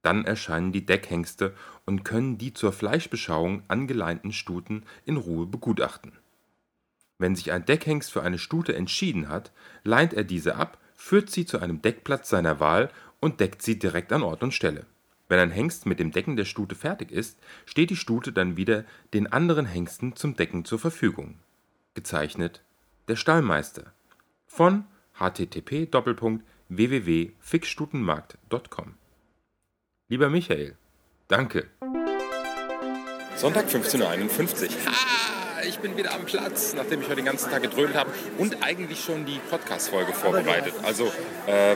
Dann 0.02 0.26
erscheinen 0.26 0.72
die 0.72 0.86
Deckhengste 0.86 1.54
und 1.86 2.04
können 2.04 2.38
die 2.38 2.54
zur 2.54 2.74
Fleischbeschauung 2.74 3.64
angeleinten 3.68 4.32
Stuten 4.32 4.84
in 5.06 5.18
Ruhe 5.18 5.46
begutachten. 5.46 6.14
Wenn 7.18 7.36
sich 7.36 7.52
ein 7.52 7.66
Deckhengst 7.66 8.12
für 8.12 8.22
eine 8.24 8.38
Stute 8.38 8.76
entschieden 8.76 9.28
hat, 9.30 9.52
leint 9.84 10.14
er 10.14 10.24
diese 10.24 10.56
ab, 10.56 10.78
führt 10.96 11.30
sie 11.30 11.46
zu 11.46 11.60
einem 11.60 11.82
Deckplatz 11.82 12.30
seiner 12.30 12.60
Wahl 12.60 12.92
und 13.20 13.40
deckt 13.40 13.62
sie 13.62 13.80
direkt 13.80 14.14
an 14.14 14.24
Ort 14.24 14.44
und 14.44 14.54
Stelle. 14.54 14.86
Wenn 15.30 15.40
ein 15.40 15.52
Hengst 15.52 15.86
mit 15.86 16.00
dem 16.00 16.12
Decken 16.12 16.38
der 16.38 16.46
Stute 16.46 16.76
fertig 16.76 17.12
ist, 17.12 17.40
steht 17.66 17.90
die 17.90 17.96
Stute 17.96 18.32
dann 18.32 18.56
wieder 18.56 18.86
den 19.14 19.28
anderen 19.28 19.66
Hengsten 19.66 20.16
zum 20.16 20.36
Decken 20.36 20.64
zur 20.64 20.80
Verfügung. 20.80 21.40
Gezeichnet 21.96 22.62
der 23.08 23.16
Stallmeister 23.16 23.94
von 24.46 24.84
http 25.20 25.88
www.fixstutenmarkt.com 26.70 28.96
Lieber 30.10 30.30
Michael, 30.30 30.78
danke. 31.28 31.70
Sonntag 33.36 33.68
15.51 33.68 34.66
Uhr. 34.66 34.70
Ich 35.68 35.80
bin 35.80 35.98
wieder 35.98 36.14
am 36.14 36.24
Platz, 36.24 36.74
nachdem 36.76 37.02
ich 37.02 37.08
heute 37.08 37.18
den 37.18 37.26
ganzen 37.26 37.52
Tag 37.52 37.62
gedröhnt 37.62 37.94
habe 37.94 38.10
und 38.38 38.64
eigentlich 38.64 39.04
schon 39.04 39.26
die 39.26 39.40
Podcast-Folge 39.50 40.14
vorbereitet. 40.14 40.74
Also 40.84 41.12
äh, 41.46 41.76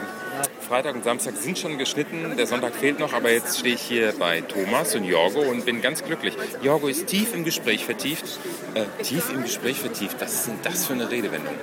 Freitag 0.65 0.95
und 0.95 1.03
Samstag 1.03 1.35
sind 1.35 1.59
schon 1.59 1.77
geschnitten, 1.77 2.37
der 2.37 2.47
Sonntag 2.47 2.73
fehlt 2.73 2.99
noch, 2.99 3.11
aber 3.11 3.31
jetzt 3.31 3.59
stehe 3.59 3.75
ich 3.75 3.81
hier 3.81 4.13
bei 4.17 4.41
Thomas 4.41 4.95
und 4.95 5.03
Jorgo 5.03 5.41
und 5.41 5.65
bin 5.65 5.81
ganz 5.81 6.03
glücklich. 6.05 6.37
Jorgo 6.61 6.87
ist 6.87 7.07
tief 7.07 7.33
im 7.33 7.43
Gespräch 7.43 7.83
vertieft. 7.83 8.39
Äh, 8.75 8.85
tief 9.03 9.29
im 9.29 9.43
Gespräch 9.43 9.79
vertieft, 9.79 10.21
was 10.21 10.35
ist 10.35 10.47
denn 10.47 10.59
das 10.63 10.85
für 10.85 10.93
eine 10.93 11.11
Redewendung? 11.11 11.53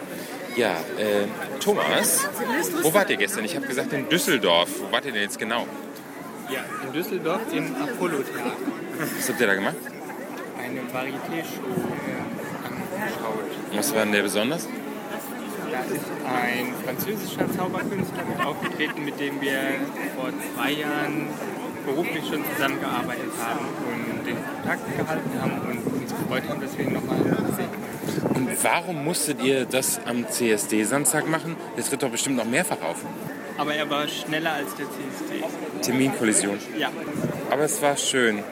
Ja, 0.55 0.73
äh, 0.99 1.27
Thomas, 1.61 2.29
wo 2.83 2.93
wart 2.93 3.09
ihr 3.09 3.17
gestern? 3.17 3.45
Ich 3.47 3.57
habe 3.57 3.67
gesagt 3.67 3.93
in 3.95 4.07
Düsseldorf. 4.09 4.69
Wo 4.81 4.93
wart 4.93 5.07
ihr 5.07 5.13
denn 5.13 5.23
jetzt 5.23 5.39
genau? 5.39 5.67
Ja, 6.51 6.61
in 6.85 6.93
Düsseldorf 6.93 7.41
im 7.53 7.75
Apollo-Theater. 7.75 8.57
Was 9.17 9.29
habt 9.29 9.41
ihr 9.41 9.47
da 9.47 9.55
gemacht? 9.55 9.77
Eine 10.69 10.81
Varieté-Show 10.81 11.63
äh, 11.65 12.67
angeschaut. 12.67 13.51
Was 13.75 13.95
war 13.95 14.03
denn 14.03 14.13
der 14.13 14.23
besonders? 14.23 14.69
Da 15.71 15.81
ist 15.95 16.05
ein 16.27 16.75
französischer 16.85 17.51
Zauberkünstler 17.57 18.25
mit 18.25 18.47
aufgetreten, 18.47 19.05
mit 19.05 19.19
dem 19.19 19.41
wir 19.41 19.59
vor 20.17 20.31
zwei 20.55 20.73
Jahren 20.73 21.29
beruflich 21.87 22.25
schon 22.29 22.45
zusammengearbeitet 22.55 23.33
haben 23.43 23.67
und 23.89 24.27
den 24.27 24.37
Kontakt 24.37 24.99
gehalten 24.99 25.31
haben 25.41 25.53
und 25.71 26.03
uns 26.03 26.11
gefreut 26.15 26.43
haben, 26.49 26.61
dass 26.61 26.77
wir 26.77 26.85
ihn 26.85 26.93
nochmal 26.93 27.19
sehen. 27.57 27.69
Und 28.35 28.65
warum 28.65 29.05
musstet 29.05 29.43
ihr 29.43 29.65
das 29.65 30.01
am 30.05 30.29
CSD-Samstag 30.29 31.29
machen? 31.29 31.57
Das 31.77 31.89
tritt 31.89 32.03
doch 32.03 32.11
bestimmt 32.11 32.37
noch 32.37 32.45
mehrfach 32.45 32.83
auf. 32.83 33.05
Aber 33.57 33.75
er 33.75 33.89
war 33.89 34.07
schneller 34.07 34.53
als 34.53 34.75
der 34.75 34.87
CSD. 34.87 35.45
Terminkollision. 35.83 36.59
Ja, 36.79 36.91
Aber 37.51 37.63
es 37.63 37.81
war 37.81 37.97
schön. 37.97 38.43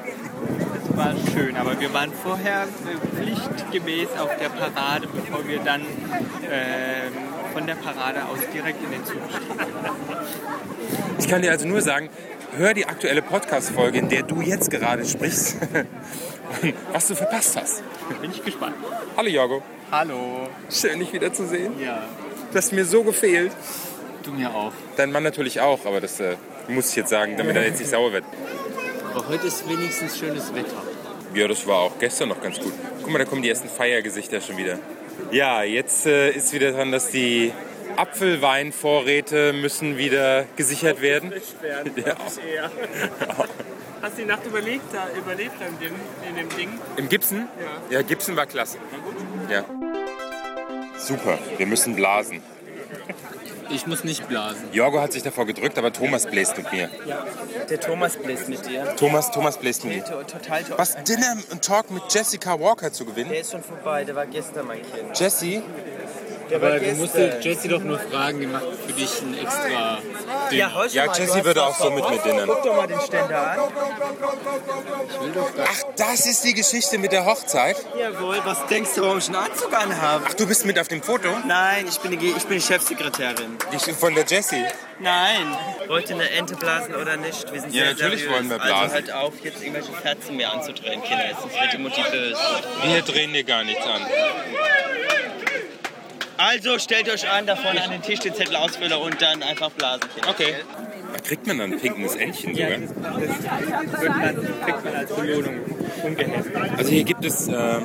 War 0.96 1.14
schön, 1.32 1.56
aber 1.56 1.78
wir 1.78 1.92
waren 1.92 2.10
vorher 2.12 2.62
äh, 2.64 3.16
pflichtgemäß 3.16 4.08
auf 4.18 4.30
der 4.38 4.48
Parade, 4.48 5.06
bevor 5.12 5.46
wir 5.46 5.58
dann 5.60 5.82
ähm, 6.50 7.12
von 7.52 7.66
der 7.66 7.74
Parade 7.74 8.24
aus 8.24 8.38
direkt 8.52 8.82
in 8.82 8.90
den 8.90 9.04
Zug 9.04 9.18
stiegen. 9.28 9.60
Ich 11.18 11.28
kann 11.28 11.42
dir 11.42 11.50
also 11.50 11.66
nur 11.66 11.80
sagen, 11.82 12.08
hör 12.56 12.74
die 12.74 12.86
aktuelle 12.86 13.22
Podcast-Folge, 13.22 13.98
in 13.98 14.08
der 14.08 14.22
du 14.22 14.40
jetzt 14.40 14.70
gerade 14.70 15.04
sprichst, 15.04 15.56
was 16.92 17.08
du 17.08 17.14
verpasst 17.14 17.56
hast. 17.60 17.82
Bin 18.20 18.30
ich 18.30 18.42
gespannt. 18.44 18.74
Hallo 19.16 19.28
Jorgo. 19.28 19.62
Hallo. 19.90 20.48
Schön, 20.70 20.98
dich 20.98 21.12
wiederzusehen. 21.12 21.78
Ja, 21.80 22.02
Du 22.52 22.58
hast 22.58 22.72
mir 22.72 22.84
so 22.84 23.02
gefehlt. 23.02 23.52
du 24.22 24.32
mir 24.32 24.54
auch. 24.54 24.72
Dein 24.96 25.12
Mann 25.12 25.22
natürlich 25.24 25.60
auch, 25.60 25.84
aber 25.84 26.00
das 26.00 26.20
äh, 26.20 26.36
muss 26.68 26.90
ich 26.90 26.96
jetzt 26.96 27.10
sagen, 27.10 27.36
damit 27.36 27.54
er 27.56 27.64
jetzt 27.66 27.80
nicht 27.80 27.90
sauer 27.90 28.12
wird. 28.12 28.24
Aber 29.16 29.28
heute 29.28 29.46
ist 29.46 29.66
wenigstens 29.66 30.18
schönes 30.18 30.54
Wetter. 30.54 30.82
Ja, 31.32 31.48
das 31.48 31.66
war 31.66 31.78
auch 31.78 31.98
gestern 31.98 32.28
noch 32.28 32.42
ganz 32.42 32.60
gut. 32.60 32.72
Guck 33.00 33.10
mal, 33.10 33.18
da 33.18 33.24
kommen 33.24 33.40
die 33.40 33.48
ersten 33.48 33.70
Feiergesichter 33.70 34.42
schon 34.42 34.58
wieder. 34.58 34.78
Ja, 35.30 35.62
jetzt 35.62 36.04
äh, 36.04 36.32
ist 36.32 36.52
wieder 36.52 36.72
dran, 36.72 36.92
dass 36.92 37.08
die 37.08 37.50
Apfelweinvorräte 37.96 39.54
müssen 39.54 39.96
wieder 39.96 40.44
gesichert 40.56 41.00
werden. 41.00 41.32
Ja. 41.96 42.14
eher. 42.46 42.70
Hast 44.02 44.18
du 44.18 44.20
die 44.20 44.28
Nacht 44.28 44.44
überlegt, 44.44 44.84
da, 44.92 45.08
überlebt 45.18 45.54
in 45.62 45.78
dem, 45.78 45.94
in 46.28 46.36
dem 46.36 46.54
Ding? 46.54 46.78
Im 46.98 47.08
Gibson? 47.08 47.48
Ja. 47.90 47.96
Ja, 47.96 48.02
Gibson 48.02 48.36
war 48.36 48.44
klasse. 48.44 48.76
Ja. 49.50 49.64
Super, 50.98 51.38
wir 51.56 51.66
müssen 51.66 51.96
blasen. 51.96 52.42
Ich 53.70 53.86
muss 53.86 54.04
nicht 54.04 54.28
blasen. 54.28 54.68
Jorgo 54.72 55.00
hat 55.00 55.12
sich 55.12 55.22
davor 55.22 55.46
gedrückt, 55.46 55.76
aber 55.78 55.92
Thomas 55.92 56.26
bläst 56.26 56.56
mit 56.56 56.72
mir. 56.72 56.88
Der 57.68 57.80
Thomas 57.80 58.16
bläst 58.16 58.48
mit 58.48 58.66
dir. 58.66 58.94
Thomas, 58.96 59.30
Thomas 59.30 59.58
bläst 59.58 59.84
mit 59.84 59.96
mir. 59.96 60.04
To- 60.04 60.22
Total. 60.22 60.64
Was, 60.76 60.96
Dinner 61.04 61.36
und 61.50 61.62
Talk 61.64 61.90
mit 61.90 62.02
Jessica 62.10 62.58
Walker 62.60 62.92
zu 62.92 63.04
gewinnen? 63.04 63.30
Der 63.30 63.40
ist 63.40 63.52
schon 63.52 63.62
vorbei, 63.62 64.04
der 64.04 64.14
war 64.14 64.26
gestern, 64.26 64.66
mein 64.66 64.82
Kind. 64.82 65.18
Jessie? 65.18 65.62
Aber 66.54 66.78
du 66.78 66.92
musst 66.94 67.14
Jessie 67.40 67.68
doch 67.68 67.82
nur 67.82 67.98
fragen, 67.98 68.40
die 68.40 68.46
macht 68.46 68.64
für 68.86 68.92
dich 68.92 69.20
ein 69.22 69.36
extra 69.38 69.98
Ding. 70.50 70.58
Ja, 70.58 70.68
Ja, 70.92 71.06
hast 71.08 71.44
würde 71.44 71.62
auch 71.64 71.76
so 71.76 71.90
mit 71.90 72.08
mir 72.08 72.18
dinnern. 72.18 72.48
Guck 72.48 72.62
doch 72.62 72.76
mal 72.76 72.86
den 72.86 73.00
Ständer 73.00 73.50
an. 73.52 73.58
Ach, 75.64 75.82
das 75.96 76.26
ist 76.26 76.44
die 76.44 76.54
Geschichte 76.54 76.98
mit 76.98 77.12
der 77.12 77.24
Hochzeit? 77.26 77.76
Jawohl, 77.98 78.40
was 78.44 78.66
denkst 78.66 78.90
du, 78.94 79.02
warum 79.02 79.18
ich 79.18 79.26
einen 79.26 79.36
Anzug 79.36 79.72
anhabe? 79.74 80.24
Ach, 80.28 80.34
du 80.34 80.46
bist 80.46 80.64
mit 80.64 80.78
auf 80.78 80.88
dem 80.88 81.02
Foto? 81.02 81.28
Nein, 81.46 81.86
ich 81.88 81.98
bin 82.00 82.16
die, 82.18 82.28
ich 82.36 82.44
bin 82.44 82.58
die 82.58 82.64
Chefsekretärin. 82.64 83.58
Die 83.72 83.92
von 83.94 84.14
der 84.14 84.24
Jessie. 84.24 84.64
Nein. 84.98 85.56
Wollt 85.88 86.08
ihr 86.08 86.16
eine 86.16 86.30
Ente 86.30 86.54
blasen 86.56 86.94
oder 86.94 87.16
nicht? 87.16 87.52
Wir 87.52 87.60
sind 87.60 87.74
Ja, 87.74 87.84
sehr 87.84 87.92
natürlich 87.94 88.20
seriös. 88.20 88.34
wollen 88.34 88.50
wir 88.50 88.58
blasen. 88.58 88.74
Also 88.82 88.94
halt 88.94 89.12
auf, 89.12 89.32
jetzt 89.42 89.62
irgendwelche 89.62 89.92
Kerzen 89.92 90.36
mehr 90.36 90.52
anzudrehen, 90.52 91.02
Kinder. 91.02 91.24
Sonst 91.40 91.54
wird 91.60 91.72
die 91.72 92.10
böse. 92.10 92.36
Wir 92.84 93.02
drehen 93.02 93.32
dir 93.32 93.44
gar 93.44 93.64
nichts 93.64 93.84
an. 93.86 94.02
Also 96.38 96.78
stellt 96.78 97.08
euch 97.08 97.28
an, 97.28 97.46
da 97.46 97.56
vorne 97.56 97.82
an 97.82 97.90
den 97.90 98.02
Tisch 98.02 98.20
den 98.20 98.34
Zettel 98.34 98.56
ausfüllen 98.56 98.92
und 98.94 99.20
dann 99.20 99.42
einfach 99.42 99.70
blasen. 99.70 100.08
Okay. 100.28 100.54
Kriegt 101.24 101.46
man 101.46 101.58
dann 101.58 101.72
ein 101.72 101.80
pinkendes 101.80 102.14
Entchen 102.14 102.54
Ja, 102.54 102.68
sogar? 102.68 103.20
das, 103.20 103.30
das 103.92 104.00
wird 104.00 104.16
man, 104.16 104.34
kriegt 104.64 104.84
man 104.84 104.94
als 104.94 105.12
Belohnung 105.12 105.60
umgehängt. 106.02 106.46
Also 106.76 106.90
hier 106.90 107.04
gibt 107.04 107.24
es, 107.24 107.48
äh, 107.48 107.80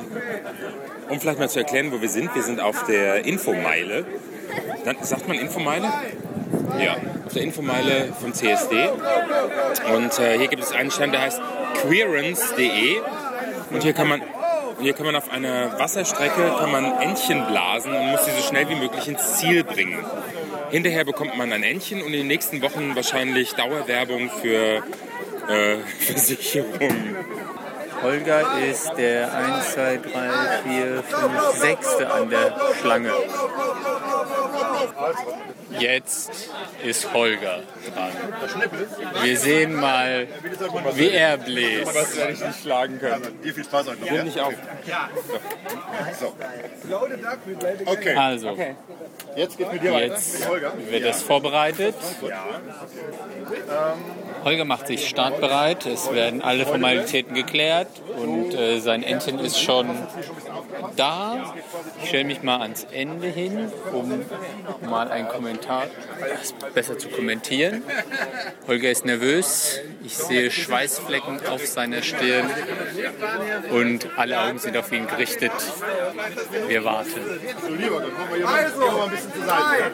um 1.08 1.18
vielleicht 1.20 1.38
mal 1.38 1.48
zu 1.48 1.58
erklären, 1.58 1.90
wo 1.92 2.00
wir 2.00 2.08
sind, 2.08 2.34
wir 2.34 2.42
sind 2.42 2.60
auf 2.60 2.84
der 2.84 3.24
Infomeile. 3.24 4.04
Dann, 4.84 4.96
sagt 5.02 5.26
man 5.28 5.38
Infomeile? 5.38 5.90
Ja, 6.78 6.96
auf 7.26 7.32
der 7.32 7.42
Infomeile 7.42 8.12
vom 8.20 8.32
CSD. 8.32 8.90
Und 9.94 10.18
äh, 10.18 10.38
hier 10.38 10.48
gibt 10.48 10.62
es 10.62 10.72
einen 10.72 10.90
Stand, 10.90 11.14
der 11.14 11.22
heißt 11.22 11.40
queerance.de. 11.82 13.00
Und 13.70 13.82
hier 13.82 13.92
kann 13.92 14.08
man 14.08 14.22
hier 14.80 14.92
kann 14.92 15.06
man 15.06 15.16
auf 15.16 15.30
einer 15.30 15.78
Wasserstrecke 15.78 16.54
kann 16.58 16.70
man 16.70 17.00
Entchen 17.00 17.46
blasen 17.46 17.94
und 17.94 18.10
muss 18.10 18.24
sie 18.24 18.32
so 18.32 18.42
schnell 18.42 18.68
wie 18.68 18.74
möglich 18.74 19.08
ins 19.08 19.38
Ziel 19.38 19.64
bringen. 19.64 20.04
Hinterher 20.70 21.04
bekommt 21.04 21.36
man 21.36 21.52
ein 21.52 21.62
Entchen 21.62 22.00
und 22.00 22.08
in 22.08 22.12
den 22.20 22.26
nächsten 22.26 22.62
Wochen 22.62 22.96
wahrscheinlich 22.96 23.52
Dauerwerbung 23.54 24.30
für 24.40 24.82
äh, 25.48 25.76
Versicherungen. 25.98 27.16
Holger 28.02 28.58
ist 28.68 28.90
der 28.96 29.32
1, 29.32 29.74
2, 29.74 29.96
3, 29.98 30.30
4, 30.64 31.02
5, 31.04 31.32
6. 31.52 31.96
an 32.02 32.30
der 32.30 32.56
Schlange. 32.80 33.12
Jetzt 35.78 36.50
ist 36.84 37.12
Holger 37.12 37.60
dran. 37.94 38.10
Wir 39.22 39.38
sehen 39.38 39.74
mal, 39.74 40.26
wie 40.94 41.10
er 41.10 41.38
bläst. 41.38 41.94
Das 41.94 42.16
werde 42.16 42.32
ich 42.32 42.44
nicht 42.44 42.60
schlagen 42.60 42.98
können. 42.98 43.40
Dir 43.42 43.54
viel 43.54 43.64
Spaß 43.64 43.88
heute. 43.88 44.02
Nimm 44.02 44.24
nicht 44.24 44.40
auf. 44.40 44.54
So. 46.20 46.34
Okay. 47.86 48.14
Also, 48.16 48.56
Jetzt 49.34 49.56
geht's 49.56 49.72
mit 49.72 49.82
dir 49.82 49.92
weiter. 49.92 50.14
jetzt 50.14 50.48
wird 50.90 51.04
es 51.04 51.22
vorbereitet. 51.22 51.94
Holger 54.44 54.64
macht 54.64 54.86
sich 54.88 55.08
startbereit. 55.08 55.86
Es 55.86 56.12
werden 56.12 56.42
alle 56.42 56.66
Formalitäten 56.66 57.34
geklärt 57.34 57.88
und 58.16 58.54
äh, 58.54 58.80
sein 58.80 59.02
Entchen 59.02 59.38
ist 59.38 59.58
schon 59.58 59.88
da. 60.96 61.54
Ich 62.02 62.08
stelle 62.08 62.24
mich 62.24 62.42
mal 62.42 62.60
ans 62.60 62.86
Ende 62.92 63.28
hin, 63.28 63.72
um 63.92 64.20
mal 64.92 65.10
einen 65.10 65.26
Kommentar 65.26 65.86
besser 66.74 66.98
zu 66.98 67.08
kommentieren. 67.08 67.82
Holger 68.68 68.90
ist 68.90 69.06
nervös. 69.06 69.80
Ich 70.04 70.18
sehe 70.18 70.50
Schweißflecken 70.50 71.46
auf 71.46 71.64
seiner 71.66 72.02
Stirn 72.02 72.50
und 73.70 74.06
alle 74.18 74.38
Augen 74.38 74.58
sind 74.58 74.76
auf 74.76 74.92
ihn 74.92 75.06
gerichtet. 75.06 75.52
Wir 76.68 76.84
warten. 76.84 77.08
So, 77.62 77.74
lieber, 77.74 78.00
dann 78.02 78.14
kommen 78.14 78.28
wir 78.28 78.36
hier 78.36 78.46
mal, 78.46 78.64
gehen 78.64 78.80
wir 78.80 78.92
mal 78.92 79.04
ein 79.04 79.10
bisschen 79.10 79.32
zur 79.32 79.44
Seite. 79.46 79.92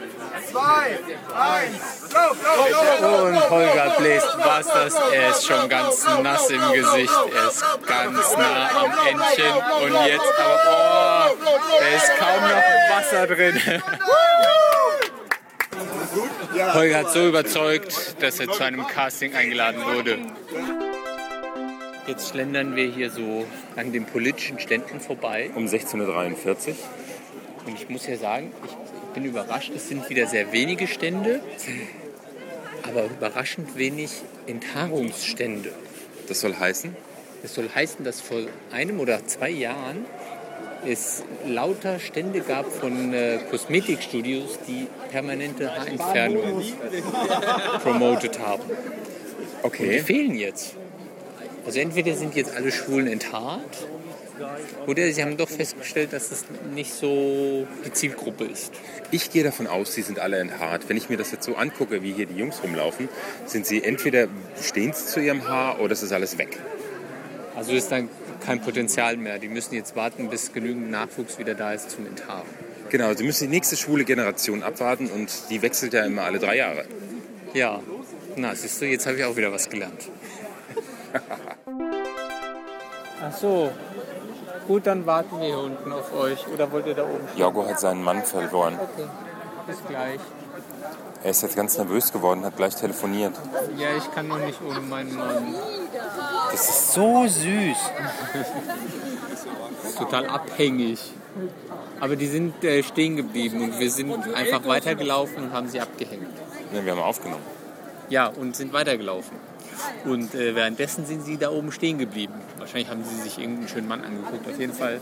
Und 3.01 3.49
Holger 3.49 3.95
bläst 3.99 4.37
was 4.37 4.67
das. 4.67 4.95
Er 5.13 5.29
ist 5.29 5.45
schon 5.45 5.69
ganz 5.69 6.05
nass 6.21 6.49
im 6.49 6.73
Gesicht. 6.73 7.13
Er 7.35 7.47
ist 7.47 7.63
ganz 7.87 8.37
nah 8.37 8.69
am 8.81 8.91
Entchen. 9.07 9.55
Und 9.81 9.93
jetzt 10.07 10.39
aber, 10.39 11.31
oh, 11.31 11.47
da 11.79 11.87
ist 11.95 12.11
kaum 12.17 12.41
noch 12.41 12.97
Wasser 12.97 13.27
drin. 13.27 13.61
Holger 16.53 16.97
hat 16.97 17.11
so 17.11 17.27
überzeugt, 17.27 18.15
dass 18.21 18.39
er 18.39 18.47
zu 18.49 18.63
einem 18.63 18.85
Casting 18.87 19.35
eingeladen 19.35 19.81
wurde. 19.83 20.17
Jetzt 22.07 22.29
schlendern 22.29 22.75
wir 22.75 22.91
hier 22.91 23.11
so 23.11 23.45
an 23.75 23.91
den 23.91 24.05
politischen 24.05 24.59
Ständen 24.59 24.99
vorbei. 24.99 25.51
Um 25.55 25.65
16.43 25.65 26.69
Uhr. 26.69 26.75
Und 27.67 27.75
ich 27.75 27.89
muss 27.89 28.07
ja 28.07 28.17
sagen, 28.17 28.51
ich 28.65 28.71
bin 29.13 29.25
überrascht, 29.25 29.71
es 29.75 29.89
sind 29.89 30.09
wieder 30.09 30.25
sehr 30.25 30.51
wenige 30.51 30.87
Stände, 30.87 31.41
aber 32.83 33.05
überraschend 33.05 33.77
wenig 33.77 34.09
Enthaarungsstände. 34.47 35.71
Das 36.27 36.41
soll 36.41 36.55
heißen? 36.55 36.95
Das 37.43 37.53
soll 37.53 37.69
heißen, 37.73 38.03
dass 38.03 38.21
vor 38.21 38.39
einem 38.71 38.99
oder 38.99 39.25
zwei 39.27 39.49
Jahren 39.49 40.05
es 40.85 41.23
lauter 41.45 41.99
Stände 41.99 42.41
gab 42.41 42.71
von 42.71 43.13
äh, 43.13 43.39
Kosmetikstudios, 43.49 44.59
die 44.67 44.87
permanente 45.11 45.69
Haarentfernung 45.75 46.63
promotet 47.83 48.39
haben. 48.39 48.63
Und 48.63 48.69
die 48.73 48.79
Okay. 49.61 49.99
fehlen 49.99 50.35
jetzt. 50.35 50.75
Also 51.65 51.79
entweder 51.81 52.15
sind 52.15 52.35
jetzt 52.35 52.55
alle 52.55 52.71
Schwulen 52.71 53.07
enthaart 53.07 53.87
oder 54.87 55.11
sie 55.11 55.21
haben 55.21 55.35
doch 55.35 55.49
festgestellt, 55.49 56.13
dass 56.13 56.31
es 56.31 56.45
nicht 56.73 56.93
so 56.93 57.67
die 57.85 57.91
Zielgruppe 57.91 58.45
ist. 58.45 58.71
Ich 59.11 59.31
gehe 59.31 59.43
davon 59.43 59.67
aus, 59.67 59.93
sie 59.93 60.01
sind 60.01 60.19
alle 60.19 60.37
enthaart. 60.37 60.87
Wenn 60.87 60.95
ich 60.95 61.09
mir 61.09 61.17
das 61.17 61.31
jetzt 61.31 61.43
so 61.43 61.55
angucke, 61.57 62.01
wie 62.01 62.13
hier 62.13 62.25
die 62.25 62.37
Jungs 62.37 62.63
rumlaufen, 62.63 63.09
sind 63.45 63.65
sie 63.65 63.83
entweder 63.83 64.27
stehen 64.61 64.93
zu 64.93 65.19
ihrem 65.19 65.47
Haar 65.47 65.81
oder 65.81 65.91
es 65.91 66.01
ist 66.03 66.13
alles 66.13 66.37
weg. 66.37 66.57
Also 67.59 67.73
ist 67.73 67.91
dann 67.91 68.07
kein 68.45 68.61
Potenzial 68.61 69.17
mehr. 69.17 69.37
Die 69.37 69.49
müssen 69.49 69.75
jetzt 69.75 69.93
warten, 69.97 70.29
bis 70.29 70.53
genügend 70.53 70.91
Nachwuchs 70.91 71.37
wieder 71.39 71.55
da 71.55 71.73
ist 71.73 71.91
zum 71.91 72.07
Enthaaren. 72.07 72.47
Genau, 72.89 73.13
sie 73.13 73.25
müssen 73.25 73.49
die 73.49 73.49
nächste 73.49 73.75
schwule 73.75 74.05
Generation 74.05 74.63
abwarten 74.63 75.07
und 75.07 75.29
die 75.49 75.61
wechselt 75.61 75.91
ja 75.91 76.05
immer 76.05 76.21
alle 76.21 76.39
drei 76.39 76.55
Jahre. 76.55 76.85
Ja, 77.53 77.81
na 78.37 78.55
siehst 78.55 78.81
du, 78.81 78.85
jetzt 78.85 79.05
habe 79.07 79.17
ich 79.17 79.25
auch 79.25 79.35
wieder 79.35 79.51
was 79.51 79.69
gelernt. 79.69 80.09
Ach 83.21 83.37
so, 83.37 83.71
gut, 84.65 84.87
dann 84.87 85.05
warten 85.05 85.37
wir 85.41 85.47
hier 85.47 85.59
unten 85.59 85.91
auf 85.91 86.13
euch. 86.13 86.47
Oder 86.47 86.71
wollt 86.71 86.87
ihr 86.87 86.95
da 86.95 87.03
oben? 87.03 87.27
Jorgo 87.35 87.67
hat 87.67 87.81
seinen 87.81 88.01
Mann 88.01 88.23
verloren. 88.23 88.75
Okay, 88.81 89.09
bis 89.67 89.77
gleich. 89.85 90.21
Er 91.25 91.31
ist 91.31 91.43
jetzt 91.43 91.57
ganz 91.57 91.77
nervös 91.77 92.13
geworden, 92.13 92.45
hat 92.45 92.55
gleich 92.55 92.77
telefoniert. 92.77 93.33
Ja, 93.75 93.89
ich 93.97 94.09
kann 94.13 94.29
noch 94.29 94.39
nicht 94.39 94.61
ohne 94.61 94.79
meinen 94.79 95.13
Mann. 95.13 95.55
Das 96.51 96.69
ist 96.69 96.93
so 96.93 97.27
süß. 97.27 97.77
Total 99.97 100.25
abhängig. 100.27 100.99
Aber 101.99 102.15
die 102.15 102.27
sind 102.27 102.63
äh, 102.63 102.83
stehen 102.83 103.15
geblieben 103.15 103.61
und 103.61 103.79
wir 103.79 103.91
sind 103.91 104.11
einfach 104.33 104.65
weitergelaufen 104.65 105.43
und 105.43 105.53
haben 105.53 105.67
sie 105.67 105.79
abgehängt. 105.79 106.27
Ne, 106.73 106.85
wir 106.85 106.91
haben 106.93 107.01
aufgenommen. 107.01 107.43
Ja, 108.09 108.27
und 108.27 108.55
sind 108.55 108.73
weitergelaufen. 108.73 109.37
Und 110.05 110.33
äh, 110.35 110.55
währenddessen 110.55 111.05
sind 111.05 111.23
sie 111.23 111.37
da 111.37 111.51
oben 111.51 111.71
stehen 111.71 111.97
geblieben. 111.97 112.33
Wahrscheinlich 112.57 112.89
haben 112.89 113.03
sie 113.03 113.21
sich 113.21 113.37
irgendeinen 113.37 113.67
schönen 113.67 113.87
Mann 113.87 114.03
angeguckt. 114.03 114.47
Auf 114.47 114.59
jeden 114.59 114.73
Fall 114.73 114.99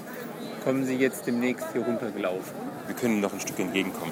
kommen 0.63 0.85
sie 0.85 0.95
jetzt 0.95 1.25
demnächst 1.25 1.67
hier 1.73 1.83
runtergelaufen. 1.83 2.53
Wir 2.85 2.95
können 2.95 3.21
noch 3.21 3.33
ein 3.33 3.39
Stück 3.39 3.59
entgegenkommen. 3.59 4.11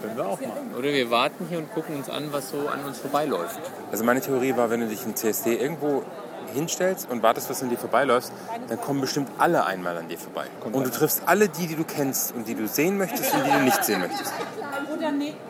Können 0.00 0.16
wir 0.16 0.26
auch 0.26 0.40
machen. 0.40 0.74
Oder 0.78 0.92
wir 0.92 1.10
warten 1.10 1.46
hier 1.48 1.58
und 1.58 1.72
gucken 1.72 1.96
uns 1.96 2.08
an, 2.08 2.32
was 2.32 2.50
so 2.50 2.68
an 2.68 2.84
uns 2.84 2.98
vorbeiläuft. 2.98 3.60
Also 3.90 4.04
meine 4.04 4.20
Theorie 4.20 4.56
war, 4.56 4.70
wenn 4.70 4.80
du 4.80 4.88
dich 4.88 5.04
im 5.04 5.14
CSD 5.14 5.56
irgendwo 5.56 6.04
hinstellst 6.50 7.10
und 7.10 7.22
wartest, 7.22 7.50
was 7.50 7.62
an 7.62 7.70
dir 7.70 7.78
vorbeiläuft, 7.78 8.32
dann 8.68 8.80
kommen 8.80 9.00
bestimmt 9.00 9.30
alle 9.38 9.64
einmal 9.64 9.96
an 9.96 10.08
dir 10.08 10.18
vorbei. 10.18 10.46
und 10.64 10.84
du 10.84 10.90
triffst 10.90 11.22
alle 11.26 11.48
die, 11.48 11.66
die 11.66 11.76
du 11.76 11.84
kennst 11.84 12.34
und 12.34 12.46
die 12.48 12.54
du 12.54 12.68
sehen 12.68 12.98
möchtest 12.98 13.32
und 13.34 13.44
die 13.46 13.50
du 13.50 13.60
nicht 13.60 13.84
sehen 13.84 14.00
möchtest. 14.00 14.32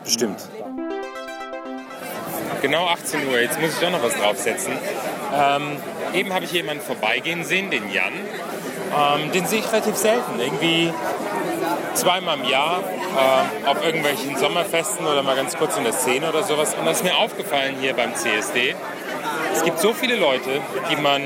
Bestimmt. 0.03 0.39
Genau 2.61 2.85
18 2.87 3.27
Uhr, 3.27 3.39
jetzt 3.39 3.59
muss 3.59 3.71
ich 3.73 3.79
doch 3.79 3.89
noch 3.89 4.03
was 4.03 4.13
draufsetzen. 4.13 4.73
Ähm, 5.33 5.77
eben 6.13 6.33
habe 6.33 6.45
ich 6.45 6.51
jemanden 6.51 6.83
vorbeigehen 6.83 7.43
sehen, 7.43 7.71
den 7.71 7.89
Jan. 7.89 8.13
Ähm, 8.95 9.31
den 9.31 9.47
sehe 9.47 9.59
ich 9.59 9.71
relativ 9.71 9.95
selten. 9.95 10.39
Irgendwie 10.39 10.93
zweimal 11.95 12.37
im 12.37 12.45
Jahr 12.45 12.83
ähm, 12.83 13.67
auf 13.67 13.83
irgendwelchen 13.83 14.37
Sommerfesten 14.37 15.05
oder 15.05 15.23
mal 15.23 15.35
ganz 15.35 15.57
kurz 15.57 15.77
in 15.77 15.83
der 15.83 15.93
Szene 15.93 16.29
oder 16.29 16.43
sowas. 16.43 16.75
Und 16.75 16.85
das 16.85 16.97
ist 16.97 17.03
mir 17.03 17.17
aufgefallen 17.17 17.75
hier 17.79 17.93
beim 17.93 18.15
CSD. 18.15 18.75
Es 19.53 19.63
gibt 19.63 19.79
so 19.79 19.93
viele 19.93 20.15
Leute, 20.15 20.61
die 20.89 20.95
man 20.95 21.21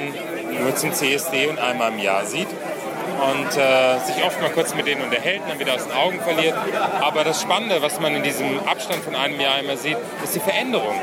nur 0.61 0.75
zum 0.75 0.93
CSD 0.93 1.47
und 1.47 1.59
einmal 1.59 1.91
im 1.91 1.99
Jahr 1.99 2.25
sieht 2.25 2.47
und 2.47 3.57
äh, 3.57 3.99
sich 4.05 4.23
oft 4.25 4.41
mal 4.41 4.49
kurz 4.49 4.75
mit 4.75 4.87
denen 4.87 5.03
unterhält 5.03 5.41
und 5.41 5.49
dann 5.49 5.59
wieder 5.59 5.73
aus 5.73 5.83
den 5.83 5.93
Augen 5.93 6.19
verliert. 6.21 6.55
Aber 7.01 7.23
das 7.23 7.41
Spannende, 7.41 7.81
was 7.81 7.99
man 7.99 8.15
in 8.15 8.23
diesem 8.23 8.59
Abstand 8.67 9.03
von 9.03 9.15
einem 9.15 9.39
Jahr 9.39 9.59
immer 9.59 9.77
sieht, 9.77 9.97
ist 10.23 10.35
die 10.35 10.39
Veränderung. 10.39 10.95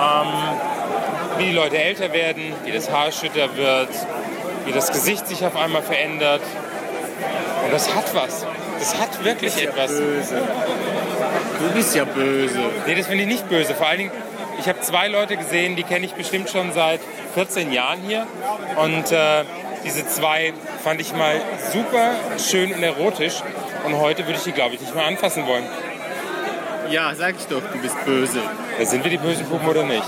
Ähm, 0.00 0.26
wie 1.38 1.44
die 1.46 1.52
Leute 1.52 1.78
älter 1.78 2.12
werden, 2.12 2.52
wie 2.64 2.72
das 2.72 2.90
Haar 2.90 3.12
schütter 3.12 3.56
wird, 3.56 3.88
wie 4.64 4.72
das 4.72 4.92
Gesicht 4.92 5.26
sich 5.26 5.44
auf 5.44 5.56
einmal 5.56 5.82
verändert. 5.82 6.42
Und 7.64 7.72
das 7.72 7.94
hat 7.94 8.14
was. 8.14 8.46
Das 8.78 8.98
hat 8.98 9.24
wirklich 9.24 9.62
etwas. 9.62 9.90
Du 9.96 11.70
bist 11.74 11.94
ja 11.94 12.04
böse. 12.04 12.58
Nee, 12.86 12.94
das 12.94 13.06
finde 13.06 13.22
ich 13.22 13.28
nicht 13.28 13.48
böse. 13.48 13.74
Vor 13.74 13.86
allen 13.86 13.98
Dingen, 13.98 14.10
ich 14.62 14.68
habe 14.68 14.80
zwei 14.80 15.08
Leute 15.08 15.36
gesehen, 15.36 15.74
die 15.74 15.82
kenne 15.82 16.06
ich 16.06 16.12
bestimmt 16.14 16.48
schon 16.48 16.72
seit 16.72 17.00
14 17.34 17.72
Jahren 17.72 17.98
hier. 18.06 18.28
Und 18.76 19.10
äh, 19.10 19.42
diese 19.84 20.06
zwei 20.06 20.52
fand 20.84 21.00
ich 21.00 21.12
mal 21.12 21.40
super 21.72 22.12
schön 22.38 22.72
und 22.72 22.80
erotisch. 22.80 23.42
Und 23.84 23.98
heute 23.98 24.24
würde 24.24 24.38
ich 24.38 24.44
die, 24.44 24.52
glaube 24.52 24.76
ich, 24.76 24.80
nicht 24.80 24.94
mehr 24.94 25.04
anfassen 25.04 25.48
wollen. 25.48 25.64
Ja, 26.90 27.12
sag 27.16 27.34
ich 27.40 27.46
doch, 27.46 27.60
du 27.72 27.78
bist 27.78 27.96
böse. 28.04 28.38
Da 28.78 28.84
sind 28.84 29.02
wir 29.02 29.10
die 29.10 29.18
bösen 29.18 29.46
Puppen 29.46 29.66
oder 29.68 29.82
nicht? 29.82 30.04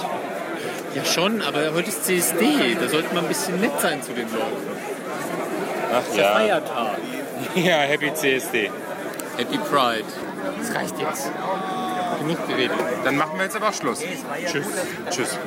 Ja 0.94 1.04
schon, 1.04 1.42
aber 1.42 1.74
heute 1.74 1.88
ist 1.88 2.04
CSD. 2.04 2.76
Da 2.80 2.88
sollte 2.88 3.12
man 3.12 3.24
ein 3.24 3.28
bisschen 3.28 3.60
nett 3.60 3.80
sein 3.80 4.00
zu 4.04 4.12
den 4.12 4.30
Leuten. 4.30 4.68
Ach 5.90 5.96
Das 5.96 6.08
ist 6.10 6.16
ja 6.16 6.32
Feiertag. 6.32 6.98
Ja, 7.56 7.78
Happy 7.78 8.14
CSD. 8.14 8.70
Happy 9.36 9.58
Pride. 9.58 10.04
Das 10.60 10.74
reicht 10.74 10.96
jetzt. 11.00 11.30
Genug 12.24 12.46
geredet. 12.48 12.76
Dann 13.04 13.16
machen 13.16 13.36
wir 13.36 13.44
jetzt 13.44 13.56
aber 13.56 13.72
Schluss. 13.72 14.00
Tschüss. 14.46 14.66
Tschüss. 15.10 15.38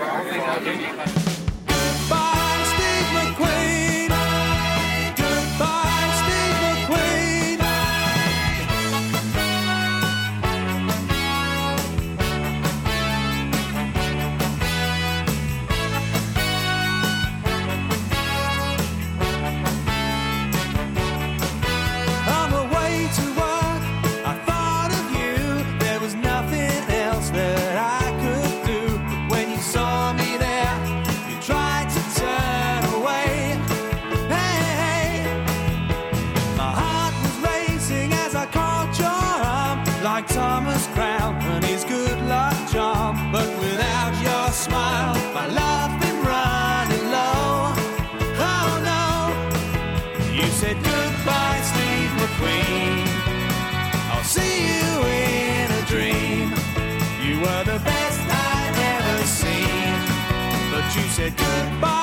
Said 61.18 61.36
goodbye, 61.36 61.97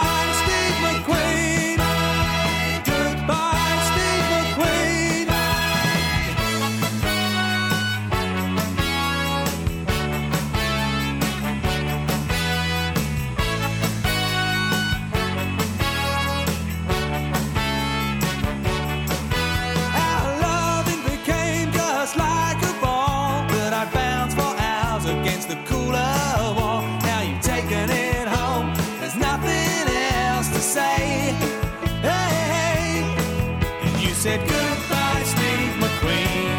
said 34.24 34.40
goodbye, 34.48 35.22
Steve 35.22 35.74
McQueen. 35.84 36.56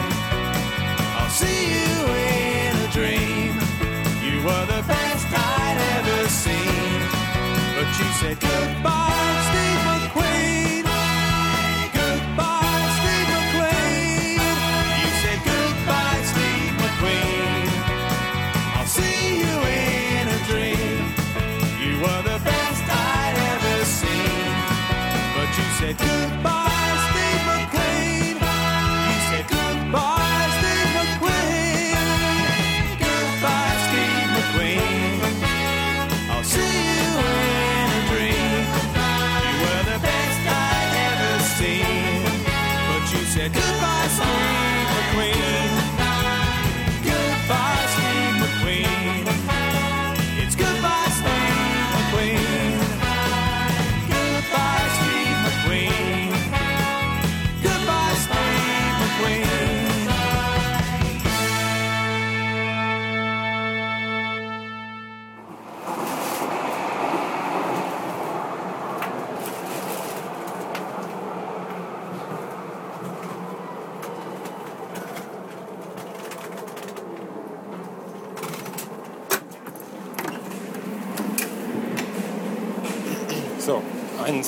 I'll 1.18 1.34
see 1.42 1.62
you 1.74 1.96
in 2.14 2.76
a 2.78 2.90
dream. 2.94 3.54
You 4.22 4.38
were 4.46 4.66
the 4.68 4.84
best 4.86 5.26
I'd 5.34 5.78
ever 5.98 6.30
seen. 6.30 7.00
But 7.76 7.90
you 7.98 8.08
said 8.22 8.38
goodbye, 8.40 9.15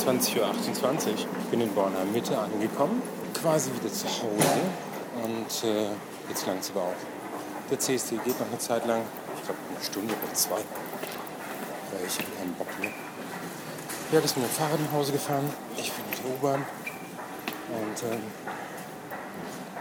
21.28 0.06 0.38
Uhr. 0.38 1.16
Bin 1.52 1.62
in 1.62 1.74
Bornheim 1.74 2.12
Mitte 2.12 2.38
angekommen. 2.38 3.02
Quasi 3.34 3.72
wieder 3.74 3.92
zu 3.92 4.08
Hause. 4.08 4.62
Und 5.24 5.70
äh, 5.70 5.90
jetzt 6.30 6.46
langt 6.46 6.62
es 6.62 6.72
aber 6.72 6.82
auch. 6.82 6.96
Der 7.70 7.80
CSD 7.80 8.18
geht 8.24 8.40
noch 8.40 8.48
eine 8.48 8.58
Zeit 8.60 8.86
lang. 8.86 9.02
Ich 9.36 9.44
glaube 9.44 9.60
eine 9.70 9.84
Stunde 9.84 10.14
oder 10.14 10.34
zwei. 10.34 10.56
Weil 10.56 12.08
ich 12.08 12.18
habe 12.18 12.30
keinen 12.38 12.54
Bock 12.54 12.68
mehr. 12.80 12.92
Ja, 14.12 14.20
ist 14.20 14.38
mit 14.38 14.46
dem 14.46 14.52
Fahrrad 14.52 14.80
nach 14.80 14.92
Hause 14.94 15.12
gefahren. 15.12 15.50
Ich 15.76 15.92
bin 15.92 16.06
mit 16.10 16.20
der 16.20 16.32
U-Bahn. 16.32 16.66
Und 17.70 18.12
ähm, 18.12 18.22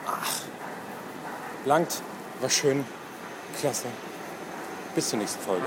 ach, 0.06 0.42
langt. 1.64 2.02
War 2.40 2.50
schön. 2.50 2.84
Klasse. 3.60 3.86
Bis 4.94 5.08
zur 5.10 5.18
nächsten 5.18 5.40
Folge. 5.42 5.66